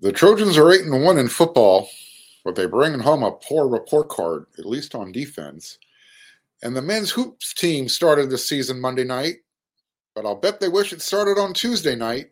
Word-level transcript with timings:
The 0.00 0.12
Trojans 0.12 0.58
are 0.58 0.70
eight 0.70 0.82
and 0.82 1.02
one 1.02 1.16
in 1.18 1.28
football, 1.28 1.88
but 2.44 2.54
they're 2.54 2.68
bringing 2.68 3.00
home 3.00 3.22
a 3.22 3.32
poor 3.32 3.66
report 3.66 4.10
card, 4.10 4.44
at 4.58 4.66
least 4.66 4.94
on 4.94 5.10
defense. 5.10 5.78
And 6.62 6.76
the 6.76 6.82
men's 6.82 7.10
hoops 7.10 7.54
team 7.54 7.88
started 7.88 8.28
the 8.28 8.36
season 8.36 8.78
Monday 8.78 9.04
night, 9.04 9.36
but 10.14 10.26
I'll 10.26 10.34
bet 10.34 10.60
they 10.60 10.68
wish 10.68 10.92
it 10.92 11.00
started 11.00 11.40
on 11.40 11.54
Tuesday 11.54 11.96
night. 11.96 12.26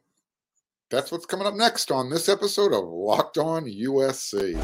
That's 0.91 1.11
what's 1.11 1.25
coming 1.25 1.47
up 1.47 1.55
next 1.55 1.91
on 1.91 2.11
this 2.11 2.29
episode 2.29 2.75
of 2.75 2.85
Locked 2.85 3.39
On 3.39 3.65
USC. 3.65 4.61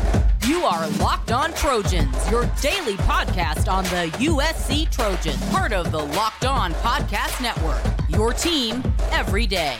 You 0.47 0.65
are 0.65 0.89
Locked 0.99 1.33
On 1.33 1.55
Trojans, 1.55 2.31
your 2.31 2.45
daily 2.61 2.97
podcast 2.99 3.73
on 3.73 3.85
the 3.85 4.11
USC 4.19 4.91
Trojans, 4.91 5.43
part 5.51 5.73
of 5.73 5.91
the 5.91 6.05
Locked 6.05 6.45
On 6.45 6.73
Podcast 6.75 7.41
Network. 7.41 7.83
Your 8.11 8.35
team 8.35 8.83
every 9.11 9.47
day. 9.47 9.79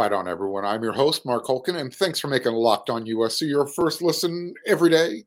Fight 0.00 0.14
on, 0.14 0.26
everyone. 0.26 0.64
I'm 0.64 0.82
your 0.82 0.94
host, 0.94 1.26
Mark 1.26 1.44
Holkin, 1.44 1.78
and 1.78 1.94
thanks 1.94 2.18
for 2.18 2.28
making 2.28 2.52
Locked 2.52 2.88
On 2.88 3.04
USC 3.04 3.46
your 3.46 3.66
first 3.66 4.00
listen 4.00 4.54
every 4.66 4.88
day. 4.88 5.24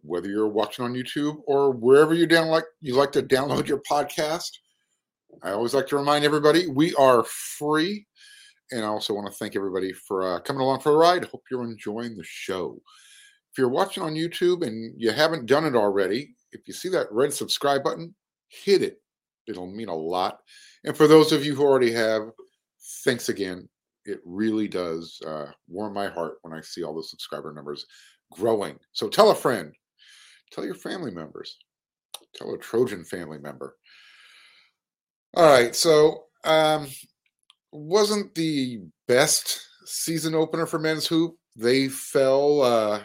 Whether 0.00 0.30
you're 0.30 0.48
watching 0.48 0.82
on 0.82 0.94
YouTube 0.94 1.42
or 1.46 1.72
wherever 1.72 2.14
you 2.14 2.26
down 2.26 2.48
like 2.48 2.64
you 2.80 2.94
like 2.94 3.12
to 3.12 3.22
download 3.22 3.68
your 3.68 3.82
podcast, 3.82 4.48
I 5.42 5.50
always 5.50 5.74
like 5.74 5.88
to 5.88 5.98
remind 5.98 6.24
everybody 6.24 6.68
we 6.68 6.94
are 6.94 7.22
free, 7.24 8.06
and 8.70 8.82
I 8.82 8.86
also 8.86 9.12
want 9.12 9.30
to 9.30 9.38
thank 9.38 9.54
everybody 9.54 9.92
for 9.92 10.22
uh, 10.22 10.40
coming 10.40 10.62
along 10.62 10.80
for 10.80 10.92
the 10.92 10.96
ride. 10.96 11.24
Hope 11.26 11.42
you're 11.50 11.62
enjoying 11.62 12.16
the 12.16 12.24
show. 12.24 12.80
If 13.52 13.58
you're 13.58 13.68
watching 13.68 14.02
on 14.02 14.14
YouTube 14.14 14.66
and 14.66 14.94
you 14.96 15.10
haven't 15.10 15.44
done 15.44 15.66
it 15.66 15.76
already, 15.76 16.34
if 16.52 16.62
you 16.66 16.72
see 16.72 16.88
that 16.88 17.12
red 17.12 17.34
subscribe 17.34 17.84
button, 17.84 18.14
hit 18.48 18.80
it. 18.80 19.02
It'll 19.46 19.70
mean 19.70 19.90
a 19.90 19.94
lot. 19.94 20.38
And 20.84 20.96
for 20.96 21.06
those 21.06 21.30
of 21.30 21.44
you 21.44 21.54
who 21.54 21.62
already 21.62 21.92
have, 21.92 22.22
thanks 23.04 23.28
again 23.28 23.68
it 24.08 24.20
really 24.24 24.68
does 24.68 25.20
uh, 25.26 25.46
warm 25.68 25.92
my 25.92 26.08
heart 26.08 26.38
when 26.42 26.52
I 26.52 26.62
see 26.62 26.82
all 26.82 26.94
the 26.94 27.02
subscriber 27.02 27.52
numbers 27.52 27.86
growing. 28.32 28.78
So 28.92 29.08
tell 29.08 29.30
a 29.30 29.34
friend, 29.34 29.72
tell 30.50 30.64
your 30.64 30.74
family 30.74 31.10
members, 31.10 31.56
tell 32.34 32.54
a 32.54 32.58
Trojan 32.58 33.04
family 33.04 33.38
member. 33.38 33.76
All 35.34 35.44
right, 35.44 35.76
so 35.76 36.24
um, 36.44 36.88
wasn't 37.70 38.34
the 38.34 38.80
best 39.06 39.60
season 39.84 40.34
opener 40.34 40.66
for 40.66 40.78
men's 40.78 41.06
hoop. 41.06 41.36
They 41.54 41.88
fell 41.88 42.62
uh, 42.62 43.02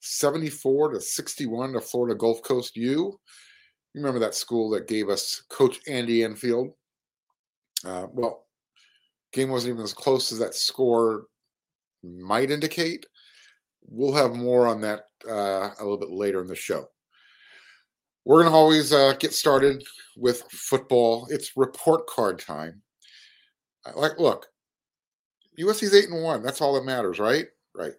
74 0.00 0.92
to 0.92 1.00
61 1.00 1.72
to 1.72 1.80
Florida 1.80 2.14
Gulf 2.14 2.42
Coast 2.42 2.76
U. 2.76 3.18
You 3.94 4.00
remember 4.00 4.20
that 4.20 4.34
school 4.34 4.70
that 4.70 4.86
gave 4.86 5.08
us 5.08 5.42
Coach 5.48 5.80
Andy 5.88 6.22
Enfield? 6.22 6.68
Uh, 7.84 8.06
well, 8.12 8.44
game 9.32 9.50
wasn't 9.50 9.74
even 9.74 9.84
as 9.84 9.92
close 9.92 10.32
as 10.32 10.38
that 10.38 10.54
score 10.54 11.26
might 12.02 12.50
indicate. 12.50 13.06
We'll 13.86 14.14
have 14.14 14.34
more 14.34 14.66
on 14.66 14.80
that 14.82 15.04
uh, 15.28 15.70
a 15.78 15.82
little 15.82 15.98
bit 15.98 16.10
later 16.10 16.40
in 16.40 16.46
the 16.46 16.54
show. 16.54 16.86
We're 18.24 18.42
going 18.42 18.52
to 18.52 18.56
always 18.56 18.92
uh, 18.92 19.14
get 19.18 19.32
started 19.32 19.82
with 20.16 20.42
football. 20.50 21.26
It's 21.30 21.56
report 21.56 22.06
card 22.06 22.38
time. 22.38 22.82
Like, 23.94 24.18
look, 24.18 24.46
USC's 25.58 25.94
eight 25.94 26.10
and 26.10 26.22
one. 26.22 26.42
That's 26.42 26.60
all 26.60 26.74
that 26.74 26.84
matters, 26.84 27.18
right? 27.18 27.46
Right. 27.74 27.94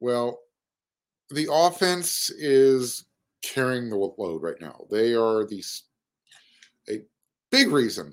Well, 0.00 0.40
the 1.30 1.48
offense 1.50 2.30
is 2.30 3.06
carrying 3.42 3.88
the 3.88 3.96
load 3.96 4.42
right 4.42 4.60
now. 4.60 4.84
They 4.90 5.14
are 5.14 5.46
the 5.46 5.64
a 6.90 7.00
big 7.50 7.68
reason 7.68 8.12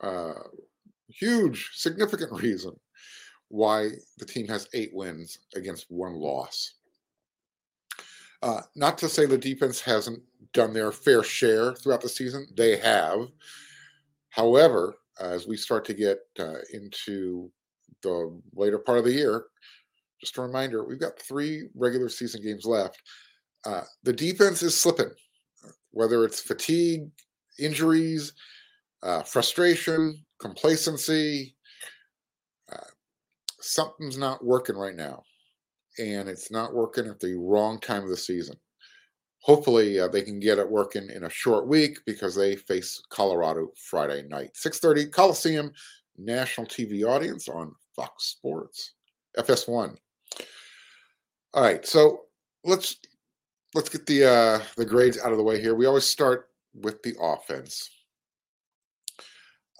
uh, 0.00 0.34
huge, 1.12 1.70
significant 1.74 2.32
reason 2.42 2.72
why 3.48 3.90
the 4.18 4.24
team 4.24 4.48
has 4.48 4.68
eight 4.72 4.90
wins 4.94 5.38
against 5.54 5.86
one 5.90 6.14
loss. 6.14 6.74
Uh, 8.42 8.62
not 8.74 8.98
to 8.98 9.08
say 9.08 9.26
the 9.26 9.38
defense 9.38 9.80
hasn't 9.80 10.20
done 10.52 10.72
their 10.72 10.90
fair 10.90 11.22
share 11.22 11.74
throughout 11.74 12.00
the 12.00 12.08
season, 12.08 12.46
they 12.56 12.76
have. 12.76 13.28
However, 14.30 14.94
as 15.20 15.46
we 15.46 15.56
start 15.56 15.84
to 15.84 15.94
get 15.94 16.18
uh, 16.38 16.58
into 16.72 17.50
the 18.02 18.40
later 18.54 18.78
part 18.78 18.98
of 18.98 19.04
the 19.04 19.12
year, 19.12 19.44
just 20.20 20.38
a 20.38 20.42
reminder 20.42 20.84
we've 20.84 20.98
got 20.98 21.18
three 21.18 21.68
regular 21.74 22.08
season 22.08 22.42
games 22.42 22.64
left. 22.64 23.00
Uh, 23.64 23.82
the 24.02 24.12
defense 24.12 24.62
is 24.62 24.80
slipping, 24.80 25.10
whether 25.90 26.24
it's 26.24 26.40
fatigue, 26.40 27.08
injuries, 27.58 28.32
uh, 29.02 29.22
frustration, 29.22 30.24
complacency. 30.42 31.54
Uh, 32.70 32.90
something's 33.60 34.18
not 34.18 34.44
working 34.44 34.76
right 34.76 34.96
now, 34.96 35.22
and 35.98 36.28
it's 36.28 36.50
not 36.50 36.74
working 36.74 37.06
at 37.06 37.20
the 37.20 37.34
wrong 37.38 37.80
time 37.80 38.02
of 38.02 38.10
the 38.10 38.16
season. 38.16 38.56
Hopefully, 39.40 39.98
uh, 39.98 40.08
they 40.08 40.22
can 40.22 40.38
get 40.38 40.58
it 40.58 40.70
working 40.70 41.08
in 41.10 41.24
a 41.24 41.30
short 41.30 41.66
week 41.66 41.98
because 42.06 42.34
they 42.34 42.56
face 42.56 43.00
Colorado 43.08 43.68
Friday 43.76 44.22
night, 44.28 44.50
6:30 44.54 45.10
Coliseum, 45.10 45.72
national 46.18 46.66
TV 46.66 47.04
audience 47.04 47.48
on 47.48 47.74
Fox 47.96 48.24
Sports, 48.24 48.92
FS1. 49.38 49.96
All 51.54 51.62
right, 51.62 51.86
so 51.86 52.22
let's 52.64 52.96
let's 53.74 53.88
get 53.88 54.06
the 54.06 54.24
uh, 54.24 54.60
the 54.76 54.84
grades 54.84 55.18
out 55.18 55.32
of 55.32 55.38
the 55.38 55.44
way 55.44 55.60
here. 55.60 55.74
We 55.74 55.86
always 55.86 56.06
start 56.06 56.48
with 56.74 57.02
the 57.02 57.14
offense. 57.20 57.90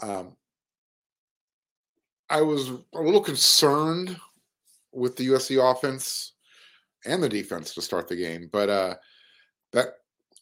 Um, 0.01 0.37
I 2.31 2.43
was 2.43 2.71
a 2.95 3.01
little 3.01 3.21
concerned 3.21 4.17
with 4.93 5.17
the 5.17 5.29
USC 5.29 5.59
offense 5.59 6.33
and 7.05 7.23
the 7.23 7.29
defense 7.29 7.75
to 7.75 7.83
start 7.83 8.09
the 8.09 8.17
game, 8.17 8.49
but 8.53 8.69
uh, 8.69 8.95
that 9.73 9.89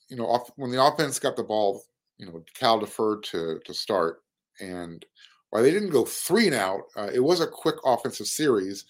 you 0.08 0.16
know 0.16 0.26
off, 0.26 0.50
when 0.56 0.70
the 0.70 0.82
offense 0.82 1.18
got 1.18 1.36
the 1.36 1.42
ball, 1.42 1.82
you 2.18 2.26
know 2.26 2.44
Cal 2.54 2.78
deferred 2.78 3.22
to 3.24 3.60
to 3.64 3.74
start, 3.74 4.22
and 4.60 5.04
while 5.50 5.62
they 5.62 5.70
didn't 5.70 5.91
go 5.91 6.04
three 6.04 6.46
and 6.46 6.54
out, 6.54 6.82
uh, 6.96 7.10
it 7.12 7.20
was 7.20 7.41
a 7.41 7.46
quick 7.46 7.76
offensive 7.84 8.26
series, 8.26 8.84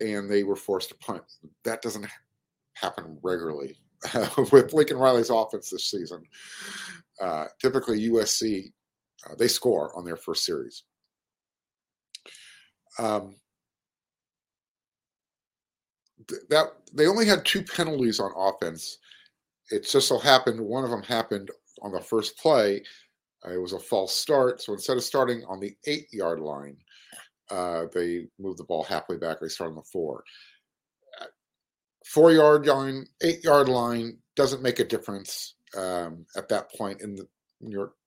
and 0.00 0.30
they 0.30 0.42
were 0.42 0.56
forced 0.56 0.88
to 0.88 0.94
punt. 0.96 1.22
That 1.64 1.82
doesn't 1.82 2.06
happen 2.74 3.18
regularly 3.22 3.76
with 4.52 4.72
Lincoln 4.72 4.98
Riley's 4.98 5.30
offense 5.30 5.70
this 5.70 5.90
season. 5.90 6.22
Uh, 7.20 7.46
typically, 7.60 8.08
USC 8.10 8.72
uh, 9.28 9.34
they 9.34 9.48
score 9.48 9.96
on 9.96 10.04
their 10.04 10.16
first 10.16 10.44
series. 10.44 10.84
Um, 12.98 13.36
that 16.48 16.72
they 16.92 17.06
only 17.06 17.26
had 17.26 17.44
two 17.44 17.62
penalties 17.62 18.20
on 18.20 18.32
offense. 18.36 18.98
It 19.70 19.88
just 19.88 20.08
so 20.08 20.18
happened 20.18 20.60
one 20.60 20.84
of 20.84 20.90
them 20.90 21.02
happened 21.02 21.50
on 21.82 21.92
the 21.92 22.00
first 22.00 22.38
play. 22.38 22.82
Uh, 23.46 23.52
it 23.52 23.60
was 23.60 23.72
a 23.72 23.78
false 23.78 24.14
start, 24.14 24.62
so 24.62 24.72
instead 24.72 24.96
of 24.96 25.04
starting 25.04 25.44
on 25.44 25.60
the 25.60 25.76
eight 25.86 26.06
yard 26.12 26.40
line, 26.40 26.76
uh, 27.50 27.84
they 27.92 28.26
moved 28.38 28.58
the 28.58 28.64
ball 28.64 28.82
halfway 28.82 29.16
back. 29.16 29.40
They 29.40 29.48
started 29.48 29.72
on 29.72 29.76
the 29.76 29.82
four. 29.82 30.24
Uh, 31.20 31.26
four 32.04 32.32
yard 32.32 32.66
line, 32.66 33.06
eight 33.22 33.44
yard 33.44 33.68
line 33.68 34.18
doesn't 34.36 34.62
make 34.62 34.80
a 34.80 34.84
difference 34.84 35.54
um, 35.76 36.24
at 36.36 36.48
that 36.48 36.72
point 36.72 37.00
in 37.02 37.14
the 37.14 37.26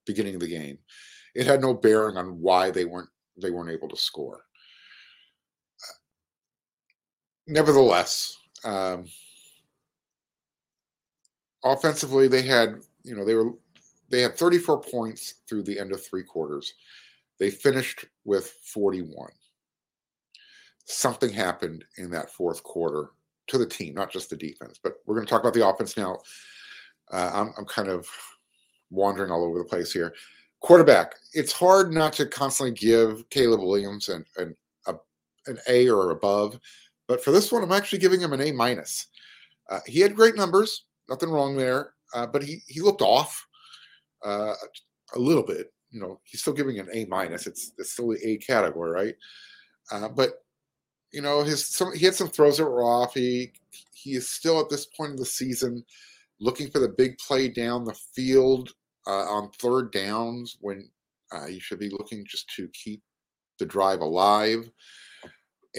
beginning 0.06 0.36
of 0.36 0.42
the 0.42 0.48
game. 0.48 0.78
It 1.36 1.46
had 1.46 1.62
no 1.62 1.74
bearing 1.74 2.18
on 2.18 2.40
why 2.42 2.72
they 2.72 2.86
weren't 2.86 3.10
they 3.42 3.52
weren't 3.52 3.72
able 3.72 3.88
to 3.88 3.96
score 3.96 4.42
nevertheless, 7.50 8.38
um, 8.64 9.06
offensively, 11.64 12.28
they 12.28 12.44
had 12.44 12.82
you 13.04 13.16
know 13.16 13.26
they 13.26 13.36
were 13.36 13.54
they 14.10 14.22
had 14.22 14.38
34 14.38 14.82
points 14.82 15.36
through 15.48 15.64
the 15.64 15.78
end 15.78 15.92
of 15.92 16.04
three 16.06 16.24
quarters. 16.24 16.74
They 17.40 17.50
finished 17.50 18.06
with 18.26 18.48
41. 18.64 19.30
Something 20.86 21.32
happened 21.32 21.86
in 21.98 22.10
that 22.12 22.32
fourth 22.32 22.64
quarter 22.64 23.12
to 23.48 23.58
the 23.58 23.66
team, 23.66 23.94
not 23.94 24.12
just 24.12 24.30
the 24.30 24.36
defense. 24.36 24.80
But 24.82 24.96
we're 25.06 25.16
going 25.16 25.28
to 25.28 25.30
talk 25.30 25.42
about 25.42 25.54
the 25.54 25.68
offense 25.68 25.96
now. 25.96 26.18
Uh, 27.12 27.30
I'm, 27.34 27.54
I'm 27.58 27.66
kind 27.66 27.88
of 27.88 28.08
wandering 28.90 29.32
all 29.32 29.44
over 29.44 29.60
the 29.60 29.64
place 29.64 29.94
here. 29.94 30.14
Quarterback, 30.62 31.14
it's 31.34 31.54
hard 31.54 31.94
not 31.94 32.14
to 32.14 32.26
constantly 32.26 32.74
give 32.74 33.30
Caleb 33.30 33.62
Williams 33.62 34.10
an, 34.10 34.26
an, 34.38 34.56
an 35.46 35.58
A 35.68 35.88
or 35.90 36.12
above 36.12 36.60
but 37.10 37.24
for 37.24 37.32
this 37.32 37.52
one, 37.52 37.64
I'm 37.64 37.72
actually 37.72 37.98
giving 37.98 38.22
him 38.22 38.34
an 38.34 38.42
A 38.42 38.52
minus. 38.52 39.08
Uh, 39.68 39.80
he 39.88 40.00
had 40.00 40.16
great 40.16 40.36
numbers, 40.36 40.86
nothing 41.10 41.30
wrong 41.30 41.58
there, 41.58 41.94
uh, 42.14 42.28
but 42.28 42.44
he 42.44 42.62
he 42.68 42.82
looked 42.82 43.02
off 43.02 43.48
uh, 44.24 44.54
a 45.16 45.20
little 45.20 45.44
bit. 45.44 45.74
You 45.90 46.00
know, 46.00 46.20
he's 46.24 46.42
still 46.42 46.54
giving 46.54 46.78
an 46.80 46.88
A 46.94 47.06
minus. 47.06 47.48
It's 47.48 47.74
it's 47.80 47.94
still 47.94 48.10
the 48.10 48.20
A 48.24 48.38
category, 48.38 48.92
right? 48.92 49.16
Uh, 49.92 50.08
but 50.08 50.44
you 51.12 51.22
know, 51.22 51.44
his 51.44 51.68
some 51.68 51.94
he 51.96 52.06
had 52.06 52.14
some 52.14 52.30
throws 52.30 52.58
that 52.58 52.66
were 52.66 52.84
off. 52.84 53.16
He 53.16 53.54
he 53.92 54.14
is 54.14 54.30
still 54.30 54.60
at 54.60 54.70
this 54.70 54.86
point 54.86 55.12
in 55.12 55.18
the 55.18 55.26
season 55.26 55.84
looking 56.40 56.70
for 56.70 56.80
the 56.80 56.90
big 56.90 57.18
play 57.18 57.50
down 57.50 57.84
the 57.84 58.00
field 58.16 58.70
uh, 59.08 59.26
on 59.26 59.50
third 59.60 59.92
downs 59.92 60.58
when 60.62 60.88
uh, 61.34 61.48
you 61.48 61.60
should 61.60 61.80
be 61.80 61.90
looking 61.90 62.24
just 62.28 62.48
to 62.56 62.70
keep 62.70 63.02
the 63.58 63.66
drive 63.66 64.02
alive. 64.02 64.70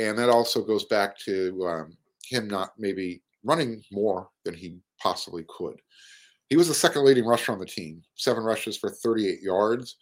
And 0.00 0.18
that 0.18 0.30
also 0.30 0.62
goes 0.64 0.84
back 0.86 1.18
to 1.20 1.66
um, 1.66 1.96
him 2.24 2.48
not 2.48 2.72
maybe 2.78 3.22
running 3.44 3.82
more 3.92 4.28
than 4.44 4.54
he 4.54 4.78
possibly 4.98 5.44
could. 5.48 5.78
He 6.48 6.56
was 6.56 6.68
the 6.68 6.74
second 6.74 7.04
leading 7.04 7.26
rusher 7.26 7.52
on 7.52 7.58
the 7.58 7.66
team, 7.66 8.02
seven 8.16 8.42
rushes 8.42 8.76
for 8.76 8.90
38 8.90 9.40
yards. 9.42 9.96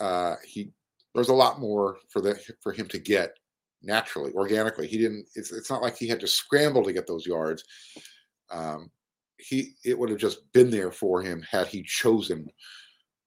Uh, 0.00 0.34
he 0.44 0.70
there's 1.14 1.28
a 1.28 1.34
lot 1.34 1.58
more 1.58 1.96
for 2.10 2.20
that 2.22 2.40
for 2.60 2.72
him 2.72 2.86
to 2.88 2.98
get 2.98 3.34
naturally, 3.82 4.32
organically. 4.32 4.86
He 4.86 4.98
didn't. 4.98 5.26
It's 5.34 5.52
it's 5.52 5.70
not 5.70 5.82
like 5.82 5.96
he 5.96 6.08
had 6.08 6.20
to 6.20 6.26
scramble 6.26 6.84
to 6.84 6.92
get 6.92 7.06
those 7.06 7.26
yards. 7.26 7.64
Um, 8.50 8.90
he 9.38 9.74
it 9.84 9.98
would 9.98 10.10
have 10.10 10.18
just 10.18 10.52
been 10.52 10.70
there 10.70 10.92
for 10.92 11.22
him 11.22 11.42
had 11.48 11.68
he 11.68 11.82
chosen 11.82 12.48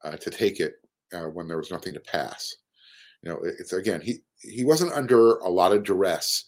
uh, 0.03 0.17
to 0.17 0.29
take 0.29 0.59
it 0.59 0.75
uh, 1.13 1.25
when 1.25 1.47
there 1.47 1.57
was 1.57 1.71
nothing 1.71 1.93
to 1.93 1.99
pass. 2.01 2.55
You 3.23 3.31
know, 3.31 3.39
it's 3.43 3.73
again 3.73 4.01
he 4.01 4.19
he 4.41 4.63
wasn't 4.63 4.93
under 4.93 5.37
a 5.37 5.49
lot 5.49 5.71
of 5.71 5.83
duress. 5.83 6.45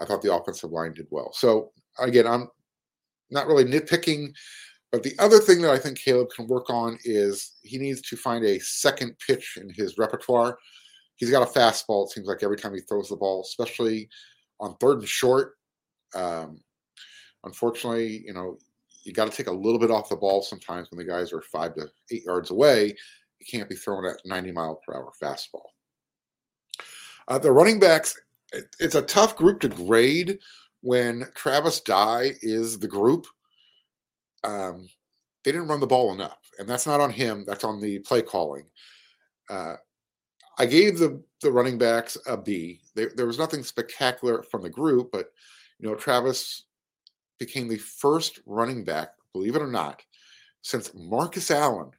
I 0.00 0.04
thought 0.04 0.22
the 0.22 0.34
offensive 0.34 0.70
line 0.70 0.94
did 0.94 1.06
well. 1.10 1.32
So 1.32 1.72
again, 1.98 2.26
I'm 2.26 2.48
not 3.30 3.46
really 3.46 3.64
nitpicking, 3.64 4.34
but 4.90 5.02
the 5.02 5.14
other 5.18 5.38
thing 5.38 5.62
that 5.62 5.72
I 5.72 5.78
think 5.78 5.98
Caleb 5.98 6.28
can 6.34 6.46
work 6.46 6.70
on 6.70 6.98
is 7.04 7.56
he 7.62 7.78
needs 7.78 8.02
to 8.02 8.16
find 8.16 8.44
a 8.44 8.60
second 8.60 9.16
pitch 9.26 9.58
in 9.60 9.70
his 9.70 9.98
repertoire. 9.98 10.58
He's 11.16 11.30
got 11.30 11.42
a 11.42 11.58
fastball. 11.58 12.06
It 12.06 12.10
seems 12.10 12.26
like 12.26 12.42
every 12.42 12.56
time 12.56 12.74
he 12.74 12.80
throws 12.80 13.08
the 13.08 13.16
ball, 13.16 13.42
especially 13.42 14.08
on 14.60 14.76
third 14.76 14.98
and 14.98 15.08
short. 15.08 15.54
Um, 16.14 16.60
unfortunately, 17.44 18.22
you 18.26 18.34
know, 18.34 18.58
you 19.04 19.12
got 19.12 19.30
to 19.30 19.36
take 19.36 19.48
a 19.48 19.52
little 19.52 19.78
bit 19.78 19.90
off 19.90 20.08
the 20.08 20.16
ball 20.16 20.42
sometimes 20.42 20.90
when 20.90 20.98
the 20.98 21.10
guys 21.10 21.32
are 21.32 21.42
five 21.42 21.74
to 21.74 21.88
eight 22.10 22.24
yards 22.24 22.50
away. 22.50 22.94
You 23.40 23.46
can't 23.50 23.68
be 23.68 23.74
throwing 23.74 24.06
at 24.06 24.24
90 24.24 24.52
mile 24.52 24.80
per 24.86 24.94
hour 24.94 25.12
fastball. 25.20 25.66
Uh, 27.28 27.38
the 27.38 27.52
running 27.52 27.78
backs, 27.78 28.18
it, 28.52 28.64
it's 28.80 28.94
a 28.94 29.02
tough 29.02 29.36
group 29.36 29.60
to 29.60 29.68
grade 29.68 30.38
when 30.80 31.26
Travis 31.34 31.80
Dye 31.80 32.32
is 32.42 32.78
the 32.78 32.88
group. 32.88 33.26
Um, 34.44 34.88
they 35.44 35.52
didn't 35.52 35.68
run 35.68 35.80
the 35.80 35.86
ball 35.86 36.12
enough, 36.12 36.38
and 36.58 36.68
that's 36.68 36.86
not 36.86 37.00
on 37.00 37.10
him. 37.10 37.44
That's 37.46 37.64
on 37.64 37.80
the 37.80 37.98
play 38.00 38.22
calling. 38.22 38.66
Uh, 39.48 39.74
I 40.58 40.66
gave 40.66 40.98
the 40.98 41.22
the 41.40 41.50
running 41.50 41.78
backs 41.78 42.16
a 42.26 42.36
B. 42.36 42.80
There, 42.94 43.10
there 43.16 43.26
was 43.26 43.38
nothing 43.38 43.62
spectacular 43.62 44.42
from 44.44 44.62
the 44.62 44.70
group, 44.70 45.10
but 45.12 45.32
you 45.78 45.88
know 45.88 45.94
Travis 45.94 46.64
became 47.38 47.68
the 47.68 47.78
first 47.78 48.40
running 48.46 48.84
back, 48.84 49.10
believe 49.32 49.56
it 49.56 49.62
or 49.62 49.68
not, 49.70 50.02
since 50.62 50.92
Marcus 50.94 51.50
Allen 51.50 51.90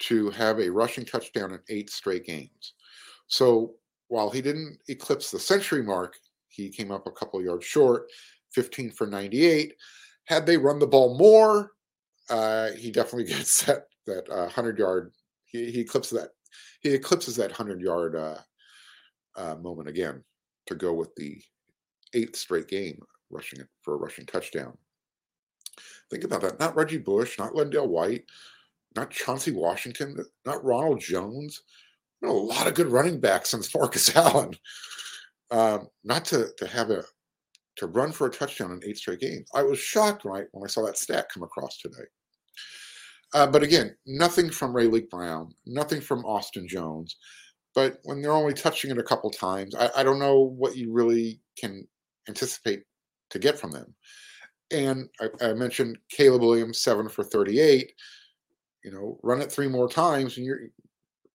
to 0.00 0.30
have 0.30 0.58
a 0.58 0.70
rushing 0.70 1.04
touchdown 1.04 1.52
in 1.52 1.60
eight 1.68 1.90
straight 1.90 2.24
games. 2.24 2.74
So 3.26 3.74
while 4.08 4.30
he 4.30 4.42
didn't 4.42 4.78
eclipse 4.88 5.30
the 5.30 5.38
century 5.38 5.82
mark, 5.82 6.16
he 6.48 6.70
came 6.70 6.90
up 6.90 7.06
a 7.06 7.12
couple 7.12 7.42
yards 7.42 7.64
short, 7.64 8.06
15 8.52 8.90
for 8.92 9.06
98. 9.06 9.74
Had 10.26 10.46
they 10.46 10.56
run 10.56 10.78
the 10.78 10.86
ball 10.86 11.18
more, 11.18 11.72
uh, 12.30 12.70
he 12.72 12.90
definitely 12.90 13.24
gets 13.32 13.64
that 13.64 13.86
that 14.06 14.28
uh, 14.30 14.44
100 14.44 14.78
yard. 14.78 15.12
He, 15.44 15.70
he 15.70 15.80
eclipses 15.80 16.18
that. 16.18 16.30
He 16.80 16.90
eclipses 16.90 17.36
that 17.36 17.50
100 17.50 17.80
yard 17.80 18.16
uh, 18.16 18.36
uh, 19.36 19.56
moment 19.56 19.88
again 19.88 20.22
to 20.66 20.74
go 20.74 20.92
with 20.92 21.14
the 21.16 21.40
eighth 22.14 22.36
straight 22.36 22.68
game 22.68 23.00
rushing 23.30 23.60
it 23.60 23.68
for 23.82 23.94
a 23.94 23.98
rushing 23.98 24.26
touchdown. 24.26 24.76
Think 26.10 26.24
about 26.24 26.42
that. 26.42 26.60
Not 26.60 26.76
Reggie 26.76 26.98
Bush, 26.98 27.38
not 27.38 27.52
LenDale 27.52 27.88
White, 27.88 28.24
not 28.94 29.10
Chauncey 29.10 29.50
Washington, 29.50 30.24
not 30.46 30.64
Ronald 30.64 31.00
Jones. 31.00 31.62
A 32.24 32.32
lot 32.32 32.66
of 32.66 32.74
good 32.74 32.88
running 32.88 33.20
backs 33.20 33.50
since 33.50 33.74
Marcus 33.74 34.14
Allen. 34.16 34.54
Um, 35.50 35.88
not 36.02 36.24
to 36.26 36.48
to 36.58 36.66
have 36.66 36.90
a 36.90 37.04
to 37.76 37.86
run 37.86 38.12
for 38.12 38.26
a 38.26 38.30
touchdown 38.30 38.72
in 38.72 38.88
eight 38.88 38.98
straight 38.98 39.20
games. 39.20 39.48
I 39.54 39.62
was 39.62 39.78
shocked 39.78 40.24
right 40.24 40.46
when 40.52 40.64
I 40.64 40.68
saw 40.68 40.84
that 40.86 40.98
stat 40.98 41.28
come 41.32 41.42
across 41.42 41.78
today. 41.78 42.04
Uh, 43.34 43.46
but 43.48 43.64
again, 43.64 43.96
nothing 44.06 44.48
from 44.48 44.72
Raleek 44.72 45.10
Brown, 45.10 45.52
nothing 45.66 46.00
from 46.00 46.24
Austin 46.24 46.68
Jones. 46.68 47.16
But 47.74 47.98
when 48.04 48.22
they're 48.22 48.30
only 48.30 48.54
touching 48.54 48.92
it 48.92 48.98
a 48.98 49.02
couple 49.02 49.30
times, 49.30 49.74
I, 49.74 49.90
I 49.96 50.02
don't 50.04 50.20
know 50.20 50.38
what 50.38 50.76
you 50.76 50.92
really 50.92 51.40
can 51.58 51.86
anticipate 52.28 52.84
to 53.30 53.40
get 53.40 53.58
from 53.58 53.72
them. 53.72 53.92
And 54.70 55.08
I, 55.20 55.48
I, 55.48 55.52
mentioned 55.54 55.98
Caleb 56.08 56.42
Williams, 56.42 56.80
seven 56.80 57.08
for 57.08 57.24
38. 57.24 57.92
You 58.84 58.92
know, 58.92 59.18
run 59.22 59.40
it 59.40 59.50
three 59.50 59.68
more 59.68 59.88
times 59.88 60.36
and 60.36 60.46
you're, 60.46 60.60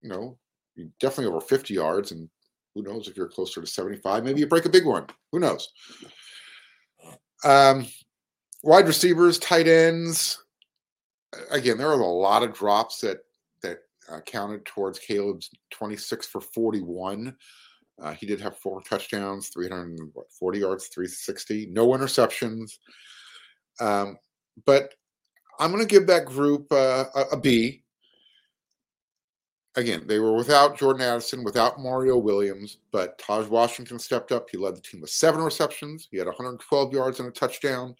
you 0.02 0.10
know, 0.10 0.38
definitely 1.00 1.28
over 1.28 1.42
50 1.42 1.74
yards. 1.74 2.12
And 2.12 2.30
who 2.76 2.84
knows 2.84 3.08
if 3.08 3.18
you're 3.18 3.28
closer 3.28 3.62
to 3.62 3.68
75, 3.68 4.24
maybe 4.24 4.40
you 4.40 4.48
break 4.48 4.66
a 4.66 4.70
big 4.70 4.86
one. 4.86 5.06
Who 5.32 5.40
knows? 5.40 5.70
Um, 7.44 7.88
wide 8.64 8.88
receivers, 8.88 9.40
tight 9.40 9.68
ends. 9.68 10.44
Again, 11.52 11.78
there 11.78 11.90
are 11.90 12.00
a 12.00 12.06
lot 12.06 12.44
of 12.44 12.54
drops 12.54 13.00
that 13.02 13.20
that 13.62 13.80
uh, 14.12 14.20
counted 14.22 14.66
towards 14.66 15.00
Caleb's 15.00 15.50
26 15.72 16.28
for 16.28 16.42
41. 16.42 17.36
Uh, 18.02 18.14
he 18.14 18.26
did 18.26 18.40
have 18.40 18.58
four 18.58 18.82
touchdowns, 18.82 19.50
340 19.50 20.60
yards, 20.60 20.88
360, 20.88 21.68
no 21.72 21.90
interceptions. 21.90 22.78
Um, 23.80 24.18
but 24.66 24.94
I'm 25.60 25.72
going 25.72 25.86
to 25.86 25.88
give 25.88 26.08
that 26.08 26.26
group 26.26 26.72
uh, 26.72 27.06
a, 27.14 27.22
a 27.34 27.38
B. 27.40 27.84
Again, 29.80 30.04
they 30.08 30.20
were 30.20 30.34
without 30.34 30.78
Jordan 30.78 31.04
Addison, 31.04 31.42
without 31.42 31.80
Mario 31.80 32.18
Williams, 32.18 32.80
but 32.92 33.18
Tahj 33.18 33.48
Washington 33.48 33.98
stepped 33.98 34.34
up. 34.34 34.50
He 34.50 34.58
led 34.58 34.76
the 34.76 34.82
team 34.82 35.00
with 35.00 35.10
seven 35.10 35.42
receptions. 35.42 36.10
He 36.12 36.18
had 36.18 36.28
112 36.28 36.92
yards 36.92 37.22
and 37.22 37.30
a 37.30 37.32
touchdown. 37.32 37.96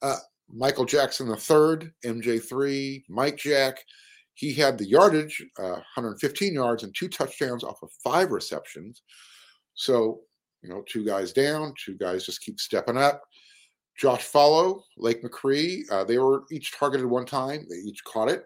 Uh, 0.00 0.16
Michael 0.50 0.86
Jackson 0.86 1.28
the 1.28 1.36
third, 1.36 1.92
MJ3, 2.06 3.04
Mike 3.10 3.36
Jack. 3.36 3.84
He 4.32 4.54
had 4.54 4.78
the 4.78 4.86
yardage, 4.86 5.44
uh, 5.58 5.82
115 5.94 6.54
yards 6.54 6.84
and 6.84 6.94
two 6.94 7.08
touchdowns 7.08 7.64
off 7.64 7.82
of 7.82 7.90
five 8.02 8.30
receptions. 8.30 9.02
So, 9.74 10.20
you 10.62 10.70
know, 10.70 10.82
two 10.88 11.04
guys 11.04 11.34
down, 11.34 11.74
two 11.84 11.98
guys 11.98 12.24
just 12.24 12.40
keep 12.40 12.58
stepping 12.58 12.96
up. 12.96 13.20
Josh 13.98 14.26
Falo, 14.26 14.80
Lake 14.96 15.22
McRee, 15.22 15.82
uh, 15.90 16.04
they 16.04 16.16
were 16.16 16.44
each 16.50 16.72
targeted 16.72 17.04
one 17.04 17.26
time. 17.26 17.66
They 17.68 17.76
each 17.76 18.02
caught 18.04 18.30
it. 18.30 18.44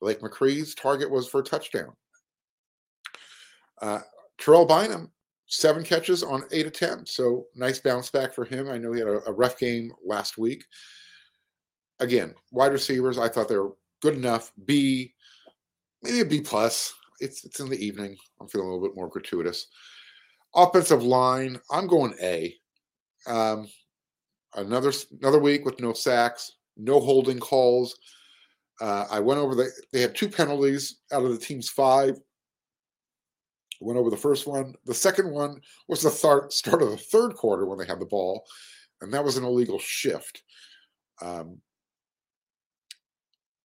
Lake 0.00 0.20
McRee's 0.20 0.74
target 0.74 1.10
was 1.10 1.28
for 1.28 1.40
a 1.40 1.44
touchdown. 1.44 1.92
Uh, 3.80 4.00
Terrell 4.38 4.66
Bynum, 4.66 5.10
seven 5.46 5.84
catches 5.84 6.22
on 6.22 6.44
eight 6.52 6.66
attempts. 6.66 7.16
So 7.16 7.46
nice 7.54 7.78
bounce 7.78 8.10
back 8.10 8.34
for 8.34 8.44
him. 8.44 8.68
I 8.68 8.78
know 8.78 8.92
he 8.92 9.00
had 9.00 9.08
a, 9.08 9.28
a 9.28 9.32
rough 9.32 9.58
game 9.58 9.92
last 10.04 10.38
week. 10.38 10.64
Again, 12.00 12.34
wide 12.50 12.72
receivers, 12.72 13.18
I 13.18 13.28
thought 13.28 13.48
they 13.48 13.56
were 13.56 13.76
good 14.02 14.14
enough. 14.14 14.52
B, 14.66 15.14
maybe 16.02 16.20
a 16.20 16.24
B 16.24 16.40
plus. 16.40 16.92
It's 17.20 17.44
it's 17.44 17.60
in 17.60 17.68
the 17.68 17.84
evening. 17.84 18.16
I'm 18.40 18.48
feeling 18.48 18.68
a 18.68 18.72
little 18.72 18.86
bit 18.86 18.96
more 18.96 19.08
gratuitous. 19.08 19.68
Offensive 20.54 21.02
line, 21.02 21.60
I'm 21.70 21.86
going 21.86 22.14
A. 22.20 22.54
Um, 23.26 23.68
another 24.54 24.92
another 25.20 25.38
week 25.38 25.64
with 25.64 25.80
no 25.80 25.92
sacks, 25.92 26.52
no 26.76 27.00
holding 27.00 27.38
calls. 27.38 27.96
Uh, 28.80 29.06
I 29.10 29.20
went 29.20 29.40
over 29.40 29.54
the. 29.54 29.70
They 29.92 30.00
had 30.00 30.14
two 30.14 30.28
penalties 30.28 31.00
out 31.12 31.24
of 31.24 31.30
the 31.30 31.38
team's 31.38 31.68
five. 31.68 32.18
Went 33.80 33.98
over 33.98 34.10
the 34.10 34.16
first 34.16 34.46
one. 34.46 34.74
The 34.84 34.94
second 34.94 35.30
one 35.30 35.60
was 35.88 36.02
the 36.02 36.10
th- 36.10 36.52
start 36.52 36.82
of 36.82 36.90
the 36.90 36.96
third 36.96 37.34
quarter 37.34 37.66
when 37.66 37.78
they 37.78 37.86
had 37.86 38.00
the 38.00 38.06
ball, 38.06 38.44
and 39.00 39.12
that 39.12 39.24
was 39.24 39.36
an 39.36 39.44
illegal 39.44 39.78
shift. 39.78 40.42
Um, 41.20 41.58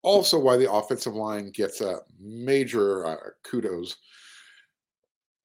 also, 0.02 0.38
why 0.38 0.56
the 0.56 0.70
offensive 0.70 1.14
line 1.14 1.50
gets 1.50 1.80
a 1.80 2.00
major 2.18 3.06
uh, 3.06 3.16
kudos 3.44 3.96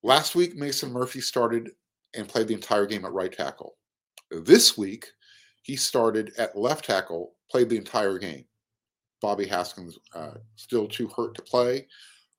Last 0.05 0.35
week, 0.35 0.55
Mason 0.55 0.93
Murphy 0.93 1.19
started 1.19 1.71
and 2.13 2.27
played 2.27 2.47
the 2.47 2.53
entire 2.53 2.85
game 2.85 3.05
at 3.05 3.11
right 3.11 3.31
tackle. 3.31 3.75
This 4.29 4.77
week, 4.77 5.07
he 5.63 5.75
started 5.75 6.31
at 6.37 6.55
left 6.55 6.85
tackle, 6.85 7.33
played 7.49 7.69
the 7.69 7.77
entire 7.77 8.19
game. 8.19 8.45
Bobby 9.21 9.45
Haskins 9.45 9.97
uh, 10.13 10.35
still 10.55 10.87
too 10.87 11.07
hurt 11.07 11.35
to 11.35 11.41
play. 11.41 11.87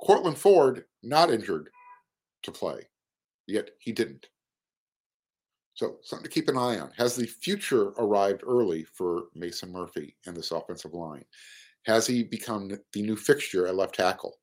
Courtland 0.00 0.38
Ford 0.38 0.84
not 1.02 1.30
injured 1.30 1.70
to 2.42 2.52
play, 2.52 2.86
yet 3.46 3.70
he 3.78 3.92
didn't. 3.92 4.26
So 5.74 5.96
something 6.02 6.24
to 6.24 6.30
keep 6.30 6.48
an 6.48 6.56
eye 6.56 6.78
on. 6.78 6.90
Has 6.96 7.16
the 7.16 7.26
future 7.26 7.88
arrived 7.98 8.42
early 8.46 8.84
for 8.84 9.24
Mason 9.34 9.70
Murphy 9.70 10.16
and 10.26 10.36
this 10.36 10.50
offensive 10.50 10.94
line? 10.94 11.24
Has 11.84 12.06
he 12.06 12.22
become 12.22 12.68
the 12.68 13.02
new 13.02 13.16
fixture 13.16 13.66
at 13.66 13.76
left 13.76 13.94
tackle? 13.94 14.38